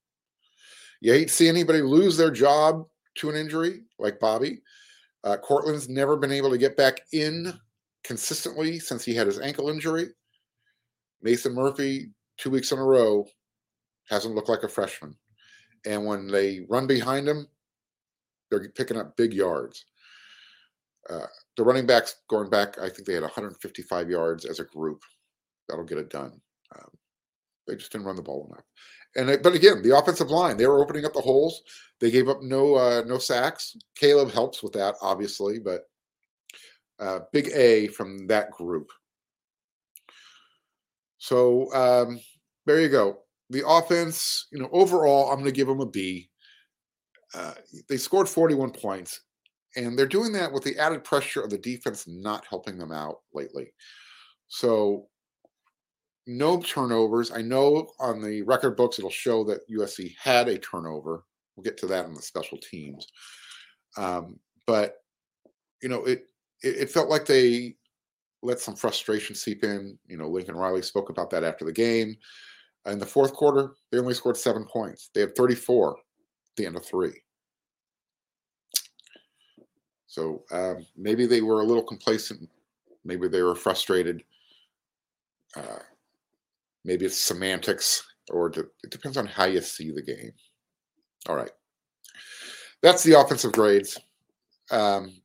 You 1.01 1.11
hate 1.11 1.27
to 1.27 1.33
see 1.33 1.49
anybody 1.49 1.81
lose 1.81 2.15
their 2.15 2.31
job 2.31 2.85
to 3.15 3.29
an 3.29 3.35
injury 3.35 3.81
like 3.99 4.19
Bobby. 4.19 4.61
Uh, 5.23 5.37
Courtland's 5.37 5.89
never 5.89 6.15
been 6.15 6.31
able 6.31 6.51
to 6.51 6.57
get 6.57 6.77
back 6.77 7.01
in 7.11 7.53
consistently 8.03 8.79
since 8.79 9.03
he 9.03 9.15
had 9.15 9.27
his 9.27 9.39
ankle 9.39 9.69
injury. 9.69 10.09
Mason 11.21 11.53
Murphy, 11.53 12.11
two 12.37 12.49
weeks 12.49 12.71
in 12.71 12.79
a 12.79 12.83
row, 12.83 13.27
hasn't 14.09 14.35
looked 14.35 14.49
like 14.49 14.63
a 14.63 14.67
freshman. 14.67 15.15
And 15.85 16.05
when 16.05 16.27
they 16.27 16.61
run 16.69 16.87
behind 16.87 17.27
him, 17.27 17.47
they're 18.49 18.69
picking 18.69 18.97
up 18.97 19.17
big 19.17 19.33
yards. 19.33 19.85
Uh, 21.09 21.25
the 21.57 21.63
running 21.63 21.85
backs 21.85 22.15
going 22.29 22.49
back, 22.49 22.77
I 22.79 22.89
think 22.89 23.05
they 23.05 23.13
had 23.13 23.23
155 23.23 24.09
yards 24.09 24.45
as 24.45 24.59
a 24.59 24.65
group. 24.65 25.01
That'll 25.67 25.83
get 25.83 25.97
it 25.97 26.09
done. 26.09 26.39
Um, 26.75 26.89
they 27.67 27.75
just 27.75 27.91
didn't 27.91 28.07
run 28.07 28.15
the 28.15 28.21
ball 28.21 28.47
enough. 28.49 28.63
And 29.15 29.29
it, 29.29 29.43
but 29.43 29.53
again, 29.53 29.81
the 29.81 29.97
offensive 29.97 30.31
line 30.31 30.57
they 30.57 30.65
were 30.65 30.81
opening 30.81 31.05
up 31.05 31.13
the 31.13 31.21
holes. 31.21 31.61
They 31.99 32.09
gave 32.09 32.29
up 32.29 32.41
no 32.41 32.75
uh, 32.75 33.03
no 33.05 33.17
sacks. 33.17 33.77
Caleb 33.95 34.31
helps 34.31 34.63
with 34.63 34.73
that, 34.73 34.95
obviously, 35.01 35.59
but 35.59 35.83
uh, 36.99 37.19
big 37.31 37.49
A 37.53 37.87
from 37.89 38.27
that 38.27 38.51
group. 38.51 38.89
So 41.24 41.74
um, 41.74 42.20
there 42.65 42.82
you 42.82 42.89
go. 42.89 43.20
The 43.50 43.65
offense, 43.65 44.48
you 44.51 44.60
know, 44.60 44.68
overall, 44.74 45.30
I'm 45.30 45.36
going 45.36 45.46
to 45.46 45.53
give 45.53 45.68
them 45.68 45.80
a 45.80 45.86
B. 45.86 46.30
Uh, 47.34 47.53
they 47.88 47.96
scored 47.96 48.27
41 48.27 48.72
points, 48.72 49.22
and 49.77 49.98
they're 49.98 50.06
doing 50.06 50.34
that 50.34 50.51
with 50.51 50.65
the 50.65 50.77
added 50.77 51.06
pressure 51.06 51.39
of 51.39 51.50
the 51.50 51.58
defense 51.58 52.10
not 52.10 52.44
helping 52.50 52.77
them 52.77 52.92
out 52.92 53.20
lately. 53.34 53.72
So 54.50 55.08
no 56.27 56.60
turnovers. 56.60 57.32
I 57.32 57.42
know 57.42 57.88
on 58.01 58.22
the 58.22 58.42
record 58.42 58.75
books 58.75 59.00
it'll 59.00 59.10
show 59.10 59.46
that 59.46 59.70
USC 59.72 60.15
had 60.22 60.50
a 60.50 60.58
turnover. 60.58 61.24
We'll 61.56 61.63
get 61.63 61.77
to 61.77 61.88
that 61.88 62.06
in 62.06 62.13
the 62.13 62.22
special 62.22 62.58
teams. 62.58 63.08
Um, 63.96 64.42
but 64.68 64.96
you 65.82 65.88
know, 65.88 66.03
it, 66.03 66.25
it 66.62 66.75
it 66.82 66.92
felt 66.92 67.08
like 67.08 67.25
they 67.25 67.77
let 68.43 68.59
some 68.59 68.75
frustration 68.75 69.35
seep 69.35 69.63
in. 69.63 69.97
You 70.07 70.17
know, 70.17 70.27
Lincoln 70.27 70.55
Riley 70.55 70.81
spoke 70.81 71.09
about 71.09 71.29
that 71.31 71.43
after 71.43 71.65
the 71.65 71.71
game. 71.71 72.15
In 72.85 73.00
the 73.00 73.05
fourth 73.05 73.33
quarter, 73.33 73.71
they 73.91 73.97
only 73.97 74.13
scored 74.13 74.38
seven 74.38 74.65
points. 74.65 75.09
They 75.13 75.21
had 75.21 75.35
34 75.35 75.91
at 75.91 75.95
the 76.57 76.65
end 76.65 76.75
of 76.75 76.85
three. 76.85 77.21
So 80.07 80.43
um, 80.51 80.85
maybe 80.97 81.25
they 81.25 81.41
were 81.41 81.62
a 81.62 81.65
little 81.65 81.81
complacent. 81.81 82.50
Maybe 83.05 83.27
they 83.27 83.41
were 83.41 83.55
frustrated. 83.55 84.23
Uh, 85.55 85.79
maybe 86.83 87.05
it's 87.05 87.19
semantics, 87.19 88.03
or 88.29 88.47
it 88.47 88.91
depends 88.91 89.17
on 89.17 89.25
how 89.25 89.45
you 89.45 89.62
see 89.62 89.91
the 89.91 90.01
game. 90.01 90.33
All 91.27 91.35
right. 91.35 91.51
That's 92.81 93.03
the 93.03 93.19
offensive 93.19 93.53
grades. 93.53 93.97
Um, 94.69 95.23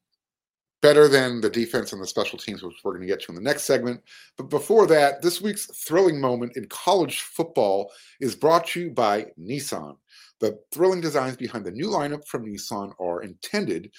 better 0.80 1.08
than 1.08 1.40
the 1.40 1.50
defense 1.50 1.92
and 1.92 2.00
the 2.00 2.06
special 2.06 2.38
teams, 2.38 2.62
which 2.62 2.76
we're 2.84 2.92
going 2.92 3.02
to 3.02 3.08
get 3.08 3.20
to 3.22 3.32
in 3.32 3.34
the 3.34 3.40
next 3.40 3.64
segment. 3.64 4.00
But 4.36 4.48
before 4.48 4.86
that, 4.86 5.22
this 5.22 5.40
week's 5.40 5.66
thrilling 5.84 6.20
moment 6.20 6.56
in 6.56 6.66
college 6.68 7.20
football 7.20 7.90
is 8.20 8.36
brought 8.36 8.66
to 8.68 8.80
you 8.80 8.90
by 8.90 9.26
Nissan. 9.38 9.96
The 10.40 10.58
thrilling 10.72 11.00
designs 11.00 11.36
behind 11.36 11.64
the 11.64 11.72
new 11.72 11.88
lineup 11.88 12.26
from 12.26 12.46
Nissan 12.46 12.92
are 13.00 13.22
intended 13.22 13.90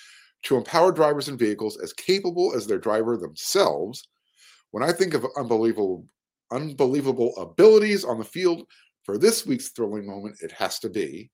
to 0.43 0.55
empower 0.55 0.93
drivers 0.93 1.27
and 1.27 1.38
vehicles 1.38 1.77
as 1.81 1.91
capable 1.91 2.55
as 2.55 2.65
their 2.65 2.77
driver 2.77 3.17
themselves. 3.17 4.07
When 4.71 4.83
I 4.83 4.93
think 4.93 5.13
of 5.13 5.25
unbelievable, 5.36 6.05
unbelievable 6.51 7.36
abilities 7.38 8.05
on 8.05 8.19
the 8.19 8.24
field 8.24 8.65
for 9.03 9.17
this 9.17 9.45
week's 9.45 9.69
thrilling 9.69 10.07
moment, 10.07 10.38
it 10.41 10.51
has 10.53 10.79
to 10.79 10.89
be. 10.89 11.29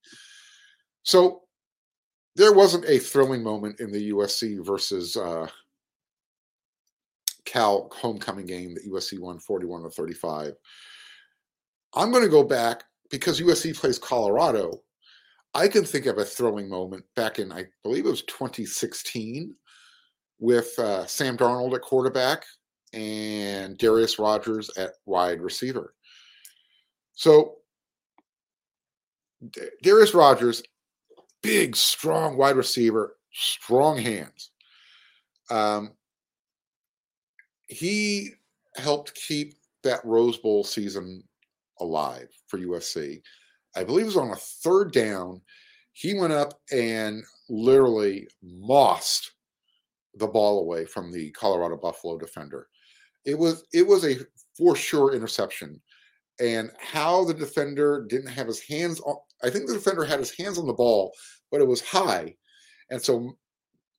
So 1.04 1.44
there 2.36 2.54
wasn't 2.54 2.86
a 2.86 3.00
thrilling 3.00 3.42
moment 3.42 3.80
in 3.80 3.92
the 3.92 4.12
USC 4.12 4.64
versus 4.66 5.16
uh, 5.16 5.48
Cal 7.46 7.90
homecoming 7.94 8.46
game 8.46 8.74
that 8.74 8.88
USC 8.88 9.20
won 9.20 9.40
41 9.40 9.84
to 9.84 9.90
35. 9.90 10.54
I'm 11.94 12.12
going 12.12 12.24
to 12.24 12.30
go 12.30 12.44
back 12.44 12.84
because 13.10 13.40
USC 13.40 13.76
plays 13.76 13.98
Colorado. 13.98 14.82
I 15.54 15.70
can 15.70 15.86
think 15.86 16.06
of 16.08 16.18
a 16.18 16.26
thrilling 16.26 16.68
moment 16.68 17.06
back 17.16 17.40
in, 17.40 17.52
I 17.54 17.66
believe 17.84 18.06
it 18.06 18.10
was 18.10 18.24
2016, 18.24 19.56
with 20.40 20.78
uh, 20.78 21.06
Sam 21.06 21.38
Darnold 21.38 21.76
at 21.76 21.82
quarterback 21.82 22.44
and 22.92 23.78
Darreus 23.78 24.20
Rogers 24.20 24.70
at 24.78 24.92
wide 25.06 25.42
receiver. 25.42 25.94
So 27.14 27.56
Darreus 29.82 30.14
Rogers 30.14 30.62
big, 31.46 31.76
strong 31.76 32.38
wide 32.38 32.56
receiver, 32.56 33.18
strong 33.32 33.98
hands. 33.98 34.52
Um, 35.50 35.92
he 37.68 38.32
helped 38.76 39.14
keep 39.16 39.54
that 39.84 40.04
Rose 40.04 40.38
Bowl 40.38 40.64
season 40.64 41.24
alive 41.80 42.30
for 42.48 42.60
USC. 42.60 43.22
I 43.76 43.84
believe 43.84 44.04
it 44.04 44.08
was 44.08 44.18
on 44.18 44.32
a 44.32 44.36
third 44.36 44.92
down. 44.92 45.42
He 45.94 46.14
went 46.14 46.34
up 46.34 46.60
and 46.72 47.24
literally 47.50 48.28
mossed 48.42 49.32
the 50.16 50.28
ball 50.28 50.60
away 50.60 50.86
from 50.86 51.12
the 51.12 51.32
Colorado 51.32 51.78
Buffalo 51.78 52.18
defender. 52.18 52.68
It 53.26 53.38
was 53.38 53.66
it 53.74 53.86
was 53.86 54.06
a 54.06 54.18
for 54.58 54.76
sure 54.76 55.14
interception. 55.14 55.82
And 56.40 56.72
how 56.78 57.24
the 57.24 57.34
defender 57.34 58.06
didn't 58.10 58.32
have 58.32 58.48
his 58.48 58.62
hands 58.62 59.00
I 59.44 59.50
think 59.50 59.68
the 59.68 59.74
defender 59.74 60.06
had 60.06 60.20
his 60.20 60.36
hands 60.36 60.58
on 60.58 60.68
the 60.68 60.74
ball 60.74 61.14
but 61.52 61.62
it 61.62 61.68
was 61.68 61.82
high. 61.82 62.36
And 62.90 63.02
so 63.02 63.38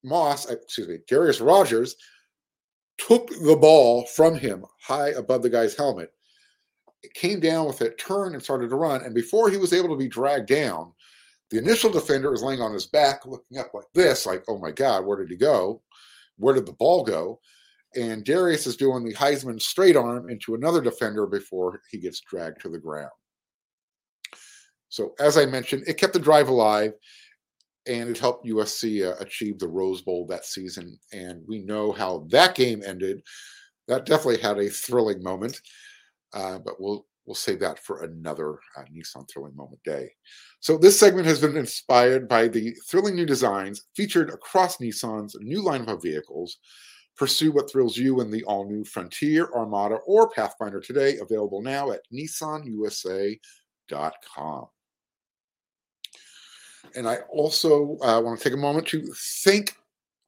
Moss, 0.04 0.50
excuse 0.50 0.88
me, 0.88 0.98
Darreus 1.08 1.40
Rogers 1.40 1.96
took 2.98 3.28
the 3.28 3.56
ball 3.56 4.04
from 4.14 4.34
him 4.36 4.64
high 4.80 5.10
above 5.10 5.42
the 5.42 5.50
guy's 5.50 5.74
helmet. 5.74 6.10
It 7.02 7.14
came 7.14 7.40
down 7.40 7.66
with 7.66 7.82
it, 7.82 7.98
turned, 7.98 8.34
and 8.34 8.42
started 8.42 8.68
to 8.68 8.76
run. 8.76 9.02
And 9.02 9.14
before 9.14 9.50
he 9.50 9.56
was 9.56 9.72
able 9.72 9.88
to 9.88 9.96
be 9.96 10.08
dragged 10.08 10.48
down, 10.48 10.92
the 11.50 11.58
initial 11.58 11.90
defender 11.90 12.34
is 12.34 12.42
laying 12.42 12.60
on 12.60 12.72
his 12.74 12.86
back, 12.86 13.24
looking 13.24 13.58
up 13.58 13.72
like 13.72 13.86
this, 13.94 14.26
like, 14.26 14.44
oh 14.48 14.58
my 14.58 14.70
God, 14.70 15.06
where 15.06 15.16
did 15.16 15.30
he 15.30 15.36
go? 15.36 15.82
Where 16.36 16.54
did 16.54 16.66
the 16.66 16.72
ball 16.72 17.04
go? 17.04 17.40
And 17.94 18.24
Darreus 18.24 18.66
is 18.66 18.76
doing 18.76 19.04
the 19.04 19.14
Heisman 19.14 19.62
straight 19.62 19.96
arm 19.96 20.28
into 20.28 20.54
another 20.54 20.80
defender 20.82 21.26
before 21.26 21.80
he 21.90 21.98
gets 21.98 22.20
dragged 22.20 22.60
to 22.62 22.68
the 22.68 22.78
ground. 22.78 23.12
So, 24.96 25.14
as 25.18 25.36
I 25.36 25.44
mentioned, 25.44 25.84
it 25.86 25.98
kept 25.98 26.14
the 26.14 26.18
drive 26.18 26.48
alive 26.48 26.94
and 27.86 28.08
it 28.08 28.16
helped 28.16 28.46
USC 28.46 29.06
uh, 29.06 29.14
achieve 29.20 29.58
the 29.58 29.68
Rose 29.68 30.00
Bowl 30.00 30.26
that 30.28 30.46
season. 30.46 30.98
And 31.12 31.42
we 31.46 31.58
know 31.58 31.92
how 31.92 32.26
that 32.30 32.54
game 32.54 32.82
ended. 32.82 33.20
That 33.88 34.06
definitely 34.06 34.40
had 34.40 34.58
a 34.58 34.70
thrilling 34.70 35.22
moment, 35.22 35.60
uh, 36.32 36.60
but 36.60 36.80
we'll 36.80 37.04
we'll 37.26 37.34
save 37.34 37.60
that 37.60 37.78
for 37.78 38.04
another 38.04 38.54
uh, 38.78 38.84
Nissan 38.90 39.28
Thrilling 39.28 39.54
Moment 39.54 39.82
Day. 39.84 40.10
So 40.60 40.78
this 40.78 40.98
segment 40.98 41.26
has 41.26 41.42
been 41.42 41.58
inspired 41.58 42.26
by 42.26 42.48
the 42.48 42.74
thrilling 42.88 43.16
new 43.16 43.26
designs 43.26 43.82
featured 43.94 44.30
across 44.30 44.78
Nissan's 44.78 45.36
new 45.40 45.62
lineup 45.62 45.88
of 45.88 46.02
vehicles. 46.02 46.56
Pursue 47.18 47.52
what 47.52 47.70
thrills 47.70 47.98
you 47.98 48.22
in 48.22 48.30
the 48.30 48.44
all-new 48.44 48.84
Frontier, 48.84 49.50
Armada, 49.54 49.96
or 50.06 50.30
Pathfinder 50.30 50.80
today. 50.80 51.18
Available 51.18 51.60
now 51.60 51.90
at 51.90 52.00
NissanUSA.com. 52.10 54.68
And 56.96 57.06
I 57.06 57.16
also 57.30 57.98
uh, 58.02 58.20
want 58.20 58.38
to 58.38 58.44
take 58.44 58.54
a 58.54 58.60
moment 58.60 58.86
to 58.88 59.02
thank 59.44 59.76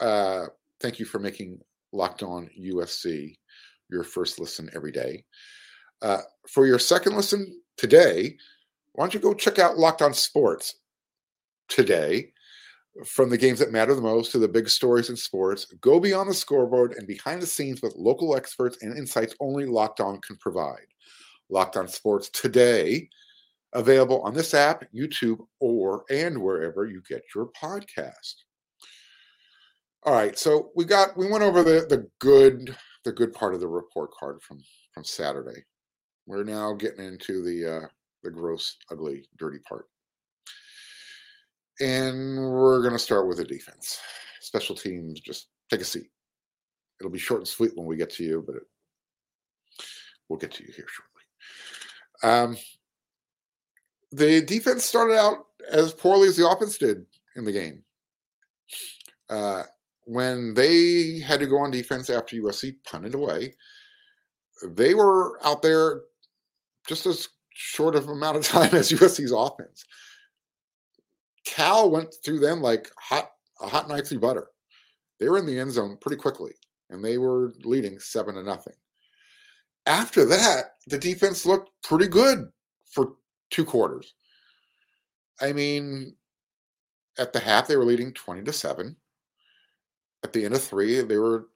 uh, 0.01 0.47
thank 0.81 0.99
you 0.99 1.07
for 1.07 1.19
making 1.19 1.59
Locked 1.93 2.23
On 2.23 2.49
USC 2.61 3.37
your 3.91 4.05
first 4.05 4.39
listen 4.39 4.71
every 4.75 4.93
day. 4.93 5.25
Uh, 6.03 6.19
for 6.47 6.67
your 6.67 6.79
second 6.79 7.17
listen 7.17 7.61
today, 7.77 8.37
why 8.93 9.05
don't 9.05 9.15
you 9.15 9.21
go 9.21 9.35
check 9.35 9.59
out 9.59 9.79
Locked 9.79 10.03
On 10.03 10.13
Sports 10.13 10.77
today? 11.69 12.33
From 13.07 13.31
the 13.31 13.39
games 13.39 13.61
that 13.61 13.71
matter 13.71 13.95
the 13.95 14.01
most 14.01 14.33
to 14.33 14.39
the 14.39 14.49
big 14.49 14.69
stories 14.69 15.09
in 15.09 15.17
sports, 15.17 15.67
go 15.81 16.01
beyond 16.01 16.29
the 16.29 16.35
scoreboard 16.35 16.95
and 16.95 17.07
behind 17.07 17.41
the 17.41 17.47
scenes 17.47 17.81
with 17.81 17.95
local 17.95 18.37
experts 18.37 18.79
and 18.83 18.97
insights 18.97 19.37
only 19.39 19.67
Locked 19.67 20.01
On 20.01 20.21
can 20.21 20.37
provide. 20.37 20.87
Locked 21.49 21.77
On 21.77 21.87
Sports 21.87 22.29
today 22.29 23.09
available 23.73 24.23
on 24.23 24.35
this 24.35 24.55
app, 24.55 24.85
YouTube, 24.95 25.39
or 25.61 26.05
and 26.11 26.41
wherever 26.41 26.87
you 26.87 27.03
get 27.09 27.23
your 27.35 27.51
podcast. 27.61 28.35
All 30.05 30.15
right, 30.15 30.39
so 30.39 30.71
we 30.75 30.85
got 30.85 31.17
we 31.17 31.31
went 31.31 31.45
over 31.45 31.63
the 31.63 31.87
the 31.89 32.09
good 32.19 32.75
the 33.05 33.13
good 33.13 33.33
part 33.33 33.55
of 33.55 33.61
the 33.61 33.69
report 33.69 34.11
card 34.13 34.41
from 34.43 34.61
from 34.93 35.05
Saturday. 35.05 35.65
We're 36.27 36.45
now 36.45 36.75
getting 36.75 37.05
into 37.05 37.43
the 37.43 37.77
uh, 37.77 37.87
the 38.23 38.31
gross, 38.31 38.77
ugly, 38.91 39.27
dirty 39.39 39.59
part, 39.69 39.87
and 41.81 42.39
we're 42.39 42.81
going 42.81 42.93
to 42.93 42.99
start 42.99 43.27
with 43.29 43.39
the 43.39 43.45
defense. 43.45 44.01
Special 44.41 44.75
teams, 44.75 45.21
just 45.21 45.49
take 45.71 45.81
a 45.81 45.85
seat. 45.85 46.09
It'll 47.01 47.13
be 47.13 47.19
short 47.19 47.41
and 47.41 47.49
sweet 47.49 47.73
when 47.75 47.87
we 47.87 47.97
get 47.97 48.11
to 48.11 48.25
you, 48.25 48.43
but 48.47 48.57
it, 48.57 48.63
we'll 50.29 50.39
get 50.39 50.53
to 50.53 50.65
you 50.65 50.73
here 50.73 50.87
shortly. 50.89 52.55
Um, 52.55 52.57
the 54.13 54.43
defense 54.43 54.85
started 54.85 55.19
out 55.19 55.47
as 55.71 55.93
poorly 55.93 56.29
as 56.29 56.37
the 56.37 56.49
offense 56.49 56.79
did 56.79 57.05
in 57.37 57.45
the 57.45 57.53
game. 57.53 57.83
Uh, 59.29 59.65
when 60.05 60.55
they 60.55 61.19
had 61.19 61.41
to 61.41 61.47
go 61.47 61.59
on 61.59 61.71
defense 61.71 62.09
after 62.09 62.37
USC 62.37 62.77
punted 62.85 63.15
away, 63.15 63.55
they 64.67 64.95
were 64.95 65.39
out 65.45 65.63
there 65.63 66.03
just 66.87 67.05
as 67.07 67.29
short 67.51 67.95
of 67.95 68.09
amount 68.09 68.37
of 68.37 68.45
time 68.47 68.75
as 68.75 68.91
USC's 68.91 69.33
offense. 69.33 69.85
Cal 71.45 71.91
went 71.91 72.15
through 72.25 72.41
them 72.41 72.61
like 72.61 72.91
hot 72.99 73.31
a 73.61 73.67
hot 73.67 73.89
knife 73.89 74.09
through 74.09 74.21
butter. 74.21 74.49
They 75.19 75.29
were 75.29 75.39
in 75.39 75.47
the 75.47 75.59
end 75.59 75.73
zone 75.73 75.99
pretty 76.01 76.17
quickly, 76.17 76.53
and 76.91 77.05
they 77.05 77.19
were 77.19 77.53
leading 77.65 77.99
seven 77.99 78.37
to 78.37 78.43
nothing. 78.43 78.75
After 79.87 80.25
that, 80.27 80.77
the 80.87 80.99
defense 80.99 81.45
looked 81.45 81.71
pretty 81.83 82.07
good 82.07 82.49
two 83.51 83.65
quarters. 83.65 84.15
I 85.41 85.53
mean, 85.53 86.15
at 87.19 87.33
the 87.33 87.41
half 87.41 87.67
they 87.67 87.77
were 87.77 87.85
leading 87.85 88.13
20 88.13 88.43
to 88.43 88.53
7 88.53 88.97
at 90.25 90.33
the 90.33 90.45
end 90.45 90.55
of 90.55 90.63
three 90.63 91.01
they 91.01 91.17
were 91.17 91.49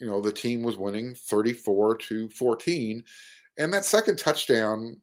you 0.00 0.06
know 0.06 0.20
the 0.20 0.32
team 0.32 0.62
was 0.62 0.76
winning 0.76 1.14
34 1.14 1.96
to 1.96 2.28
14 2.28 3.02
and 3.58 3.72
that 3.72 3.84
second 3.84 4.18
touchdown 4.18 4.96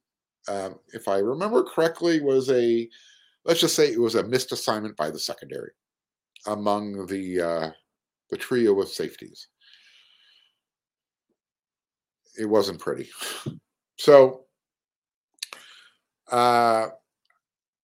um, 0.48 0.79
if 0.93 1.07
i 1.07 1.17
remember 1.17 1.63
correctly 1.63 2.21
was 2.21 2.50
a 2.50 2.89
let's 3.45 3.60
just 3.60 3.75
say 3.75 3.88
it 3.91 4.00
was 4.00 4.15
a 4.15 4.24
missed 4.24 4.51
assignment 4.51 4.95
by 4.98 5.10
the 5.10 5.19
secondary 5.19 5.71
among 6.48 7.05
the 7.07 7.41
uh, 7.41 7.71
the 8.29 8.38
trio 8.38 8.79
of 8.79 8.88
safeties. 8.88 9.48
It 12.39 12.45
wasn't 12.45 12.79
pretty. 12.79 13.10
So 13.98 14.45
uh 16.32 16.90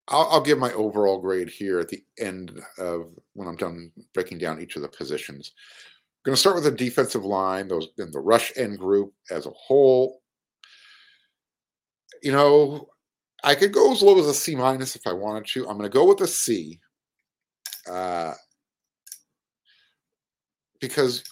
I'll, 0.09 0.27
I'll, 0.31 0.41
give 0.41 0.57
my 0.57 0.71
overall 0.71 1.19
grade 1.19 1.49
here 1.49 1.79
at 1.79 1.89
the 1.89 2.01
end 2.17 2.61
of 2.77 3.11
when 3.33 3.47
I'm 3.47 3.57
done 3.57 3.91
breaking 4.13 4.37
down 4.37 4.61
each 4.61 4.77
of 4.77 4.81
the 4.81 4.87
positions. 4.87 5.51
I'm 5.55 6.31
going 6.31 6.35
to 6.35 6.39
start 6.39 6.55
with 6.55 6.63
the 6.63 6.71
defensive 6.71 7.25
line, 7.25 7.67
those 7.67 7.89
in 7.97 8.11
the 8.11 8.19
rush 8.19 8.53
end 8.55 8.79
group 8.79 9.13
as 9.29 9.45
a 9.45 9.51
whole. 9.51 10.21
You 12.23 12.31
know, 12.31 12.87
I 13.43 13.53
could 13.53 13.73
go 13.73 13.91
as 13.91 14.01
low 14.01 14.17
as 14.17 14.27
a 14.27 14.33
C 14.33 14.55
minus 14.55 14.95
if 14.95 15.05
I 15.05 15.13
wanted 15.13 15.45
to. 15.47 15.67
I'm 15.67 15.77
going 15.77 15.89
to 15.89 15.93
go 15.93 16.05
with 16.05 16.21
a 16.21 16.27
C 16.27 16.79
uh, 17.89 18.33
because 20.79 21.23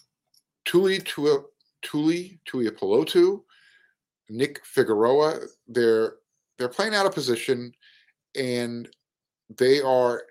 Tuli 0.65 0.99
Tua 0.99 1.43
Tuli 1.81 2.39
Tuipulotu, 2.49 3.41
Nick 4.29 4.65
Figueroa, 4.65 5.39
they're 5.67 6.15
they're 6.57 6.69
playing 6.69 6.95
out 6.95 7.05
of 7.05 7.13
position 7.13 7.71
and 8.35 8.89
they 9.57 9.81
are 9.81 10.23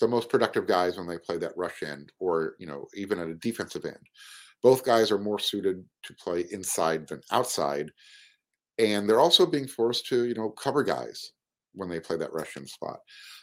the 0.00 0.08
most 0.08 0.28
productive 0.28 0.66
guys 0.66 0.96
when 0.96 1.06
they 1.06 1.18
play 1.18 1.38
that 1.38 1.56
rush 1.56 1.82
end 1.82 2.12
or 2.18 2.54
you 2.58 2.66
know 2.66 2.86
even 2.94 3.18
at 3.18 3.28
a 3.28 3.34
defensive 3.34 3.84
end. 3.84 3.96
Both 4.62 4.84
guys 4.84 5.10
are 5.10 5.18
more 5.18 5.38
suited 5.38 5.84
to 6.04 6.14
play 6.14 6.46
inside 6.50 7.08
than 7.08 7.20
outside 7.30 7.90
and 8.78 9.08
they're 9.08 9.20
also 9.20 9.46
being 9.46 9.66
forced 9.66 10.06
to 10.06 10.24
you 10.24 10.34
know 10.34 10.50
cover 10.50 10.82
guys 10.82 11.32
when 11.74 11.88
they 11.88 12.00
play 12.00 12.16
that 12.16 12.32
rush 12.32 12.56
end 12.56 12.68
spot. 12.68 13.00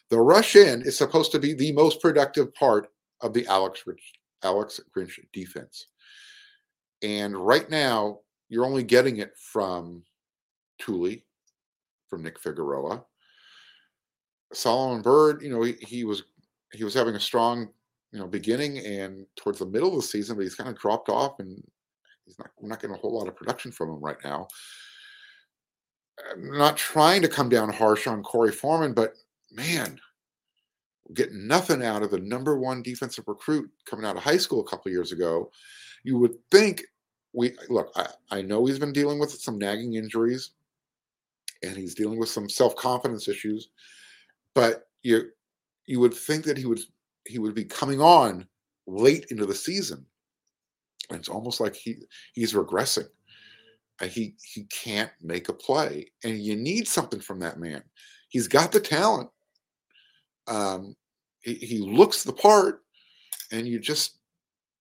The 0.09 0.19
rush 0.19 0.55
end 0.55 0.85
is 0.85 0.97
supposed 0.97 1.31
to 1.31 1.39
be 1.39 1.53
the 1.53 1.71
most 1.71 2.01
productive 2.01 2.53
part 2.53 2.89
of 3.21 3.33
the 3.33 3.45
alex 3.47 3.83
Rich, 3.85 4.13
alex 4.43 4.79
grinch 4.95 5.19
defense. 5.31 5.87
And 7.01 7.35
right 7.35 7.69
now 7.69 8.19
you're 8.49 8.65
only 8.65 8.83
getting 8.83 9.17
it 9.17 9.33
from 9.37 10.03
Tuli, 10.79 11.25
from 12.13 12.21
Nick 12.21 12.37
Figueroa, 12.37 13.03
Solomon 14.53 15.01
Byrd, 15.01 15.41
you 15.41 15.49
know, 15.49 15.63
he, 15.63 15.73
he 15.81 16.03
was 16.03 16.21
he 16.71 16.83
was 16.83 16.93
having 16.93 17.15
a 17.15 17.19
strong, 17.19 17.69
you 18.11 18.19
know, 18.19 18.27
beginning 18.27 18.77
and 18.85 19.25
towards 19.35 19.57
the 19.57 19.65
middle 19.65 19.89
of 19.89 19.95
the 19.95 20.01
season, 20.03 20.35
but 20.35 20.43
he's 20.43 20.53
kind 20.53 20.69
of 20.69 20.77
dropped 20.77 21.09
off 21.09 21.39
and 21.39 21.63
he's 22.25 22.37
not 22.37 22.51
we're 22.59 22.69
not 22.69 22.79
getting 22.79 22.95
a 22.95 22.99
whole 22.99 23.17
lot 23.17 23.27
of 23.27 23.35
production 23.35 23.71
from 23.71 23.89
him 23.89 23.99
right 23.99 24.17
now. 24.23 24.47
I'm 26.31 26.55
not 26.55 26.77
trying 26.77 27.23
to 27.23 27.27
come 27.27 27.49
down 27.49 27.73
harsh 27.73 28.05
on 28.05 28.21
Korey 28.21 28.53
Foreman, 28.53 28.93
but 28.93 29.15
man, 29.51 29.99
getting 31.15 31.47
nothing 31.47 31.83
out 31.83 32.03
of 32.03 32.11
the 32.11 32.19
number 32.19 32.59
one 32.59 32.83
defensive 32.83 33.27
recruit 33.27 33.71
coming 33.85 34.05
out 34.05 34.17
of 34.17 34.23
high 34.23 34.37
school 34.37 34.61
a 34.61 34.69
couple 34.69 34.91
years 34.91 35.11
ago. 35.11 35.49
You 36.03 36.19
would 36.19 36.35
think 36.51 36.83
we 37.33 37.55
look, 37.69 37.91
I, 37.95 38.07
I 38.29 38.41
know 38.43 38.67
he's 38.67 38.77
been 38.77 38.93
dealing 38.93 39.17
with 39.17 39.31
some 39.31 39.57
nagging 39.57 39.95
injuries 39.95 40.51
and 41.63 41.75
he's 41.75 41.95
dealing 41.95 42.19
with 42.19 42.29
some 42.29 42.49
self-confidence 42.49 43.27
issues 43.27 43.69
but 44.53 44.87
you 45.01 45.29
you 45.85 45.99
would 45.99 46.13
think 46.13 46.45
that 46.45 46.57
he 46.57 46.65
would 46.65 46.79
he 47.25 47.39
would 47.39 47.55
be 47.55 47.65
coming 47.65 48.01
on 48.01 48.47
late 48.87 49.25
into 49.29 49.45
the 49.45 49.55
season. 49.55 50.05
And 51.09 51.19
it's 51.19 51.29
almost 51.29 51.59
like 51.59 51.75
he 51.75 51.97
he's 52.33 52.53
regressing. 52.53 53.07
he 54.01 54.35
he 54.53 54.63
can't 54.65 55.11
make 55.21 55.49
a 55.49 55.53
play, 55.53 56.11
and 56.23 56.39
you 56.39 56.55
need 56.55 56.87
something 56.87 57.19
from 57.19 57.39
that 57.39 57.59
man. 57.59 57.83
He's 58.29 58.47
got 58.47 58.71
the 58.71 58.79
talent. 58.79 59.29
Um, 60.47 60.95
he, 61.41 61.53
he 61.55 61.77
looks 61.79 62.23
the 62.23 62.33
part, 62.33 62.83
and 63.51 63.67
you 63.67 63.79
just 63.79 64.17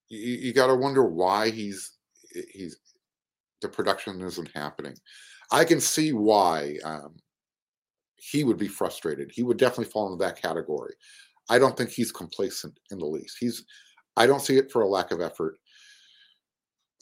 you, 0.08 0.18
you 0.18 0.52
got 0.52 0.68
to 0.68 0.74
wonder 0.74 1.04
why 1.04 1.50
he's 1.50 1.92
he's 2.52 2.78
the 3.60 3.68
production 3.68 4.20
isn't 4.22 4.50
happening. 4.54 4.96
I 5.52 5.64
can 5.64 5.80
see 5.80 6.12
why 6.12 6.78
um, 6.82 7.14
he 8.16 8.42
would 8.42 8.58
be 8.58 8.68
frustrated. 8.68 9.30
He 9.32 9.42
would 9.42 9.58
definitely 9.58 9.92
fall 9.92 10.10
into 10.10 10.24
that 10.24 10.40
category. 10.40 10.94
I 11.50 11.58
don't 11.58 11.76
think 11.76 11.90
he's 11.90 12.10
complacent 12.10 12.78
in 12.90 12.98
the 12.98 13.06
least. 13.06 13.36
He's 13.38 13.64
I 14.16 14.26
don't 14.26 14.42
see 14.42 14.56
it 14.56 14.70
for 14.70 14.82
a 14.82 14.88
lack 14.88 15.10
of 15.10 15.20
effort. 15.20 15.58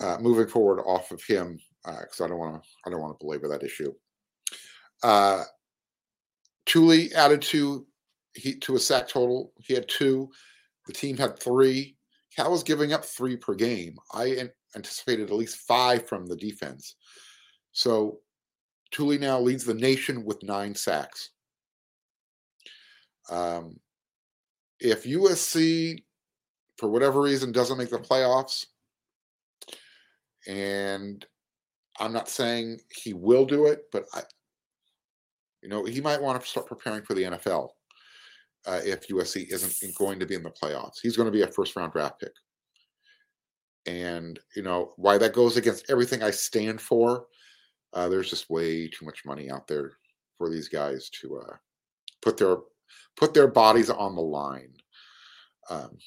Uh, 0.01 0.17
moving 0.21 0.47
forward 0.47 0.81
off 0.81 1.11
of 1.11 1.23
him, 1.23 1.59
because 1.85 2.21
uh, 2.21 2.25
I 2.25 2.29
don't 2.29 2.39
want 2.39 2.63
to 2.63 2.69
I 2.87 2.91
don't 2.91 3.01
want 3.01 3.19
to 3.19 3.25
belabor 3.25 3.49
that 3.49 3.63
issue. 3.63 3.93
Uh, 5.03 5.45
Tuli 6.67 7.13
added 7.15 7.43
to 7.43 7.87
he 8.35 8.55
to 8.61 8.77
a 8.77 8.81
sack 8.81 9.09
total. 9.09 9.53
He 9.59 9.75
had 9.75 9.89
two. 9.89 10.31
The 10.87 10.93
team 10.93 11.17
had 11.17 11.39
three. 11.39 11.97
Cal 12.35 12.51
was 12.51 12.63
giving 12.63 12.93
up 12.93 13.05
three 13.05 13.37
per 13.37 13.55
game. 13.55 13.97
I 14.13 14.49
anticipated 14.75 15.31
at 15.31 15.37
least 15.37 15.59
five 15.69 16.09
from 16.09 16.27
the 16.27 16.37
defense. 16.37 16.97
So 17.73 18.21
Tuli 18.91 19.19
now 19.19 19.39
leads 19.39 19.65
the 19.65 19.75
nation 19.75 20.25
with 20.25 20.43
nine 20.43 20.75
sacks. 20.75 21.31
Um, 23.31 23.79
if 24.81 25.05
USC, 25.05 26.03
for 26.79 26.89
whatever 26.89 27.21
reason, 27.21 27.53
doesn't 27.53 27.79
make 27.79 27.91
the 27.91 27.99
playoffs, 27.99 28.67
and 30.49 31.25
I'm 31.99 32.13
not 32.13 32.29
saying 32.29 32.81
he 32.91 33.13
will 33.13 33.45
do 33.45 33.67
it, 33.67 33.83
but 33.93 34.07
I, 34.15 34.23
you 35.63 35.69
know, 35.69 35.85
he 35.85 36.01
might 36.01 36.21
want 36.21 36.41
to 36.41 36.49
start 36.49 36.67
preparing 36.67 37.03
for 37.03 37.15
the 37.15 37.25
NFL 37.25 37.69
uh, 38.67 38.81
if 38.85 39.07
USC 39.09 39.53
isn't 39.53 39.95
going 39.97 40.19
to 40.19 40.27
be 40.27 40.35
in 40.35 40.43
the 40.43 40.51
playoffs. 40.51 40.99
He's 41.03 41.17
going 41.17 41.27
to 41.27 41.33
be 41.33 41.43
a 41.43 41.47
first 41.47 41.77
round 41.77 41.93
draft 41.93 42.21
pick. 42.21 42.33
And, 43.87 44.39
you 44.57 44.63
know, 44.63 44.93
why 44.97 45.19
that 45.19 45.35
goes 45.35 45.57
against 45.57 45.91
everything 45.91 46.23
I 46.23 46.31
stand 46.31 46.81
for 46.81 47.27
uh, 47.93 48.09
there's 48.09 48.31
just 48.31 48.51
way 48.51 48.89
too 48.89 49.05
much 49.05 49.25
money 49.25 49.51
out 49.51 49.67
there 49.67 49.93
for 50.39 50.49
these 50.49 50.69
guys 50.69 51.11
to 51.21 51.39
uh, 51.39 51.57
put 52.23 52.37
their 52.37 52.57
put 53.17 53.35
their 53.35 53.49
bodies 53.49 53.91
on 53.91 54.15
the 54.15 54.23
line. 54.23 54.73
Um, 55.69 55.99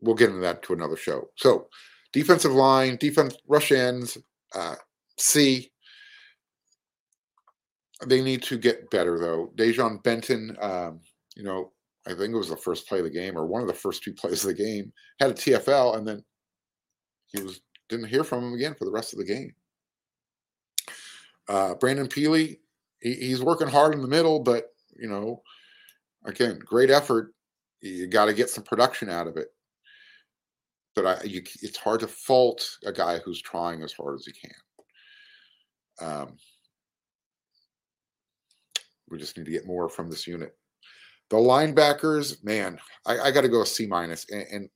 we'll 0.00 0.14
get 0.14 0.30
into 0.30 0.40
that 0.42 0.62
to 0.64 0.72
another 0.72 0.96
show. 0.96 1.28
So, 1.36 1.68
defensive 2.12 2.52
line, 2.52 2.96
defense 2.96 3.36
rush 3.46 3.72
ends, 3.72 4.18
uh, 4.54 4.76
C. 5.18 5.70
They 8.06 8.22
need 8.22 8.42
to 8.44 8.56
get 8.56 8.90
better 8.90 9.18
though. 9.18 9.52
Dejon 9.56 10.02
Benton, 10.02 10.56
um, 10.60 11.00
you 11.36 11.42
know, 11.42 11.72
I 12.06 12.10
think 12.10 12.32
it 12.32 12.38
was 12.38 12.48
the 12.48 12.56
first 12.56 12.88
play 12.88 12.98
of 12.98 13.04
the 13.04 13.10
game 13.10 13.36
or 13.36 13.46
one 13.46 13.60
of 13.60 13.68
the 13.68 13.74
first 13.74 14.02
two 14.02 14.12
plays 14.14 14.44
of 14.44 14.56
the 14.56 14.62
game, 14.62 14.92
had 15.18 15.30
a 15.30 15.34
TFL, 15.34 15.96
and 15.96 16.06
then 16.06 16.24
he 17.26 17.42
was 17.42 17.60
didn't 17.88 18.08
hear 18.08 18.24
from 18.24 18.44
him 18.44 18.54
again 18.54 18.74
for 18.78 18.84
the 18.84 18.90
rest 18.90 19.12
of 19.12 19.18
the 19.18 19.24
game. 19.24 19.52
Uh, 21.50 21.74
Brandon 21.74 22.06
Pili, 22.06 22.58
he, 23.00 23.14
he's 23.14 23.42
working 23.42 23.66
hard 23.66 23.92
in 23.92 24.00
the 24.00 24.08
middle, 24.08 24.38
but 24.38 24.66
you 24.96 25.08
know, 25.08 25.42
again, 26.24 26.60
great 26.64 26.90
effort. 26.90 27.34
You 27.80 28.06
got 28.06 28.26
to 28.26 28.34
get 28.34 28.50
some 28.50 28.62
production 28.62 29.10
out 29.10 29.26
of 29.26 29.36
it. 29.36 29.48
But 30.94 31.06
I, 31.06 31.22
you, 31.24 31.42
it's 31.60 31.76
hard 31.76 32.00
to 32.00 32.06
fault 32.06 32.78
a 32.86 32.92
guy 32.92 33.18
who's 33.18 33.42
trying 33.42 33.82
as 33.82 33.92
hard 33.92 34.16
as 34.16 34.26
he 34.26 34.32
can. 34.32 36.08
Um, 36.08 36.36
we 39.08 39.18
just 39.18 39.36
need 39.36 39.46
to 39.46 39.50
get 39.50 39.66
more 39.66 39.88
from 39.88 40.08
this 40.08 40.26
unit. 40.28 40.54
The 41.30 41.36
linebackers, 41.36 42.44
man, 42.44 42.78
I, 43.06 43.18
I 43.18 43.30
got 43.32 43.40
to 43.40 43.48
go 43.48 43.64
C 43.64 43.86
minus. 43.86 44.24
And, 44.30 44.46
and 44.52 44.68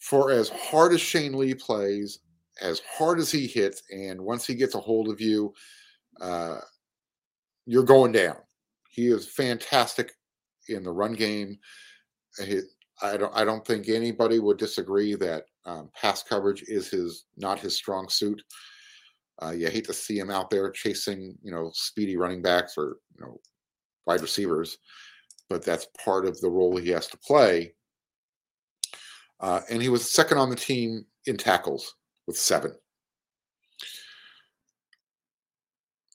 for 0.00 0.32
as 0.32 0.48
hard 0.48 0.92
as 0.92 1.00
Shane 1.00 1.34
Lee 1.34 1.54
plays, 1.54 2.18
as 2.60 2.80
hard 2.80 3.18
as 3.18 3.30
he 3.30 3.46
hits, 3.46 3.82
and 3.90 4.20
once 4.20 4.46
he 4.46 4.54
gets 4.54 4.74
a 4.74 4.80
hold 4.80 5.08
of 5.08 5.20
you, 5.20 5.52
uh, 6.20 6.58
you're 7.66 7.84
going 7.84 8.12
down. 8.12 8.36
He 8.90 9.08
is 9.08 9.30
fantastic 9.30 10.12
in 10.68 10.82
the 10.82 10.92
run 10.92 11.12
game. 11.12 11.58
He, 12.44 12.60
I 13.02 13.16
don't. 13.16 13.34
I 13.34 13.44
don't 13.44 13.66
think 13.66 13.88
anybody 13.88 14.38
would 14.38 14.58
disagree 14.58 15.14
that 15.16 15.44
um, 15.64 15.90
pass 15.94 16.22
coverage 16.22 16.64
is 16.66 16.88
his 16.88 17.24
not 17.36 17.60
his 17.60 17.76
strong 17.76 18.08
suit. 18.08 18.42
Uh, 19.40 19.50
you 19.50 19.68
hate 19.68 19.84
to 19.86 19.92
see 19.92 20.18
him 20.18 20.30
out 20.30 20.50
there 20.50 20.70
chasing, 20.70 21.36
you 21.42 21.52
know, 21.52 21.70
speedy 21.72 22.16
running 22.16 22.42
backs 22.42 22.74
or 22.76 22.96
you 23.16 23.24
know, 23.24 23.38
wide 24.06 24.20
receivers, 24.20 24.78
but 25.48 25.64
that's 25.64 25.86
part 26.04 26.26
of 26.26 26.40
the 26.40 26.50
role 26.50 26.76
he 26.76 26.88
has 26.88 27.06
to 27.06 27.18
play. 27.18 27.72
Uh, 29.40 29.60
and 29.70 29.80
he 29.80 29.88
was 29.88 30.10
second 30.10 30.38
on 30.38 30.50
the 30.50 30.56
team 30.56 31.04
in 31.26 31.36
tackles 31.36 31.94
with 32.28 32.36
seven. 32.38 32.72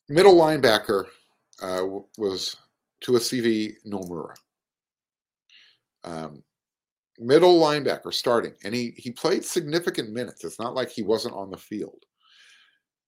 Middle 0.08 0.36
linebacker 0.36 1.08
uh, 1.62 1.86
was 2.18 2.56
Tuasivi 3.04 3.74
Nomura. 3.86 4.36
Um, 6.04 6.44
middle 7.18 7.60
linebacker 7.60 8.14
starting, 8.14 8.54
and 8.64 8.76
he 8.76 8.94
he 8.96 9.12
played 9.12 9.44
significant 9.44 10.12
minutes. 10.12 10.44
It's 10.44 10.60
not 10.60 10.76
like 10.76 10.90
he 10.90 11.02
wasn't 11.02 11.36
on 11.36 11.50
the 11.50 11.58
field. 11.58 12.04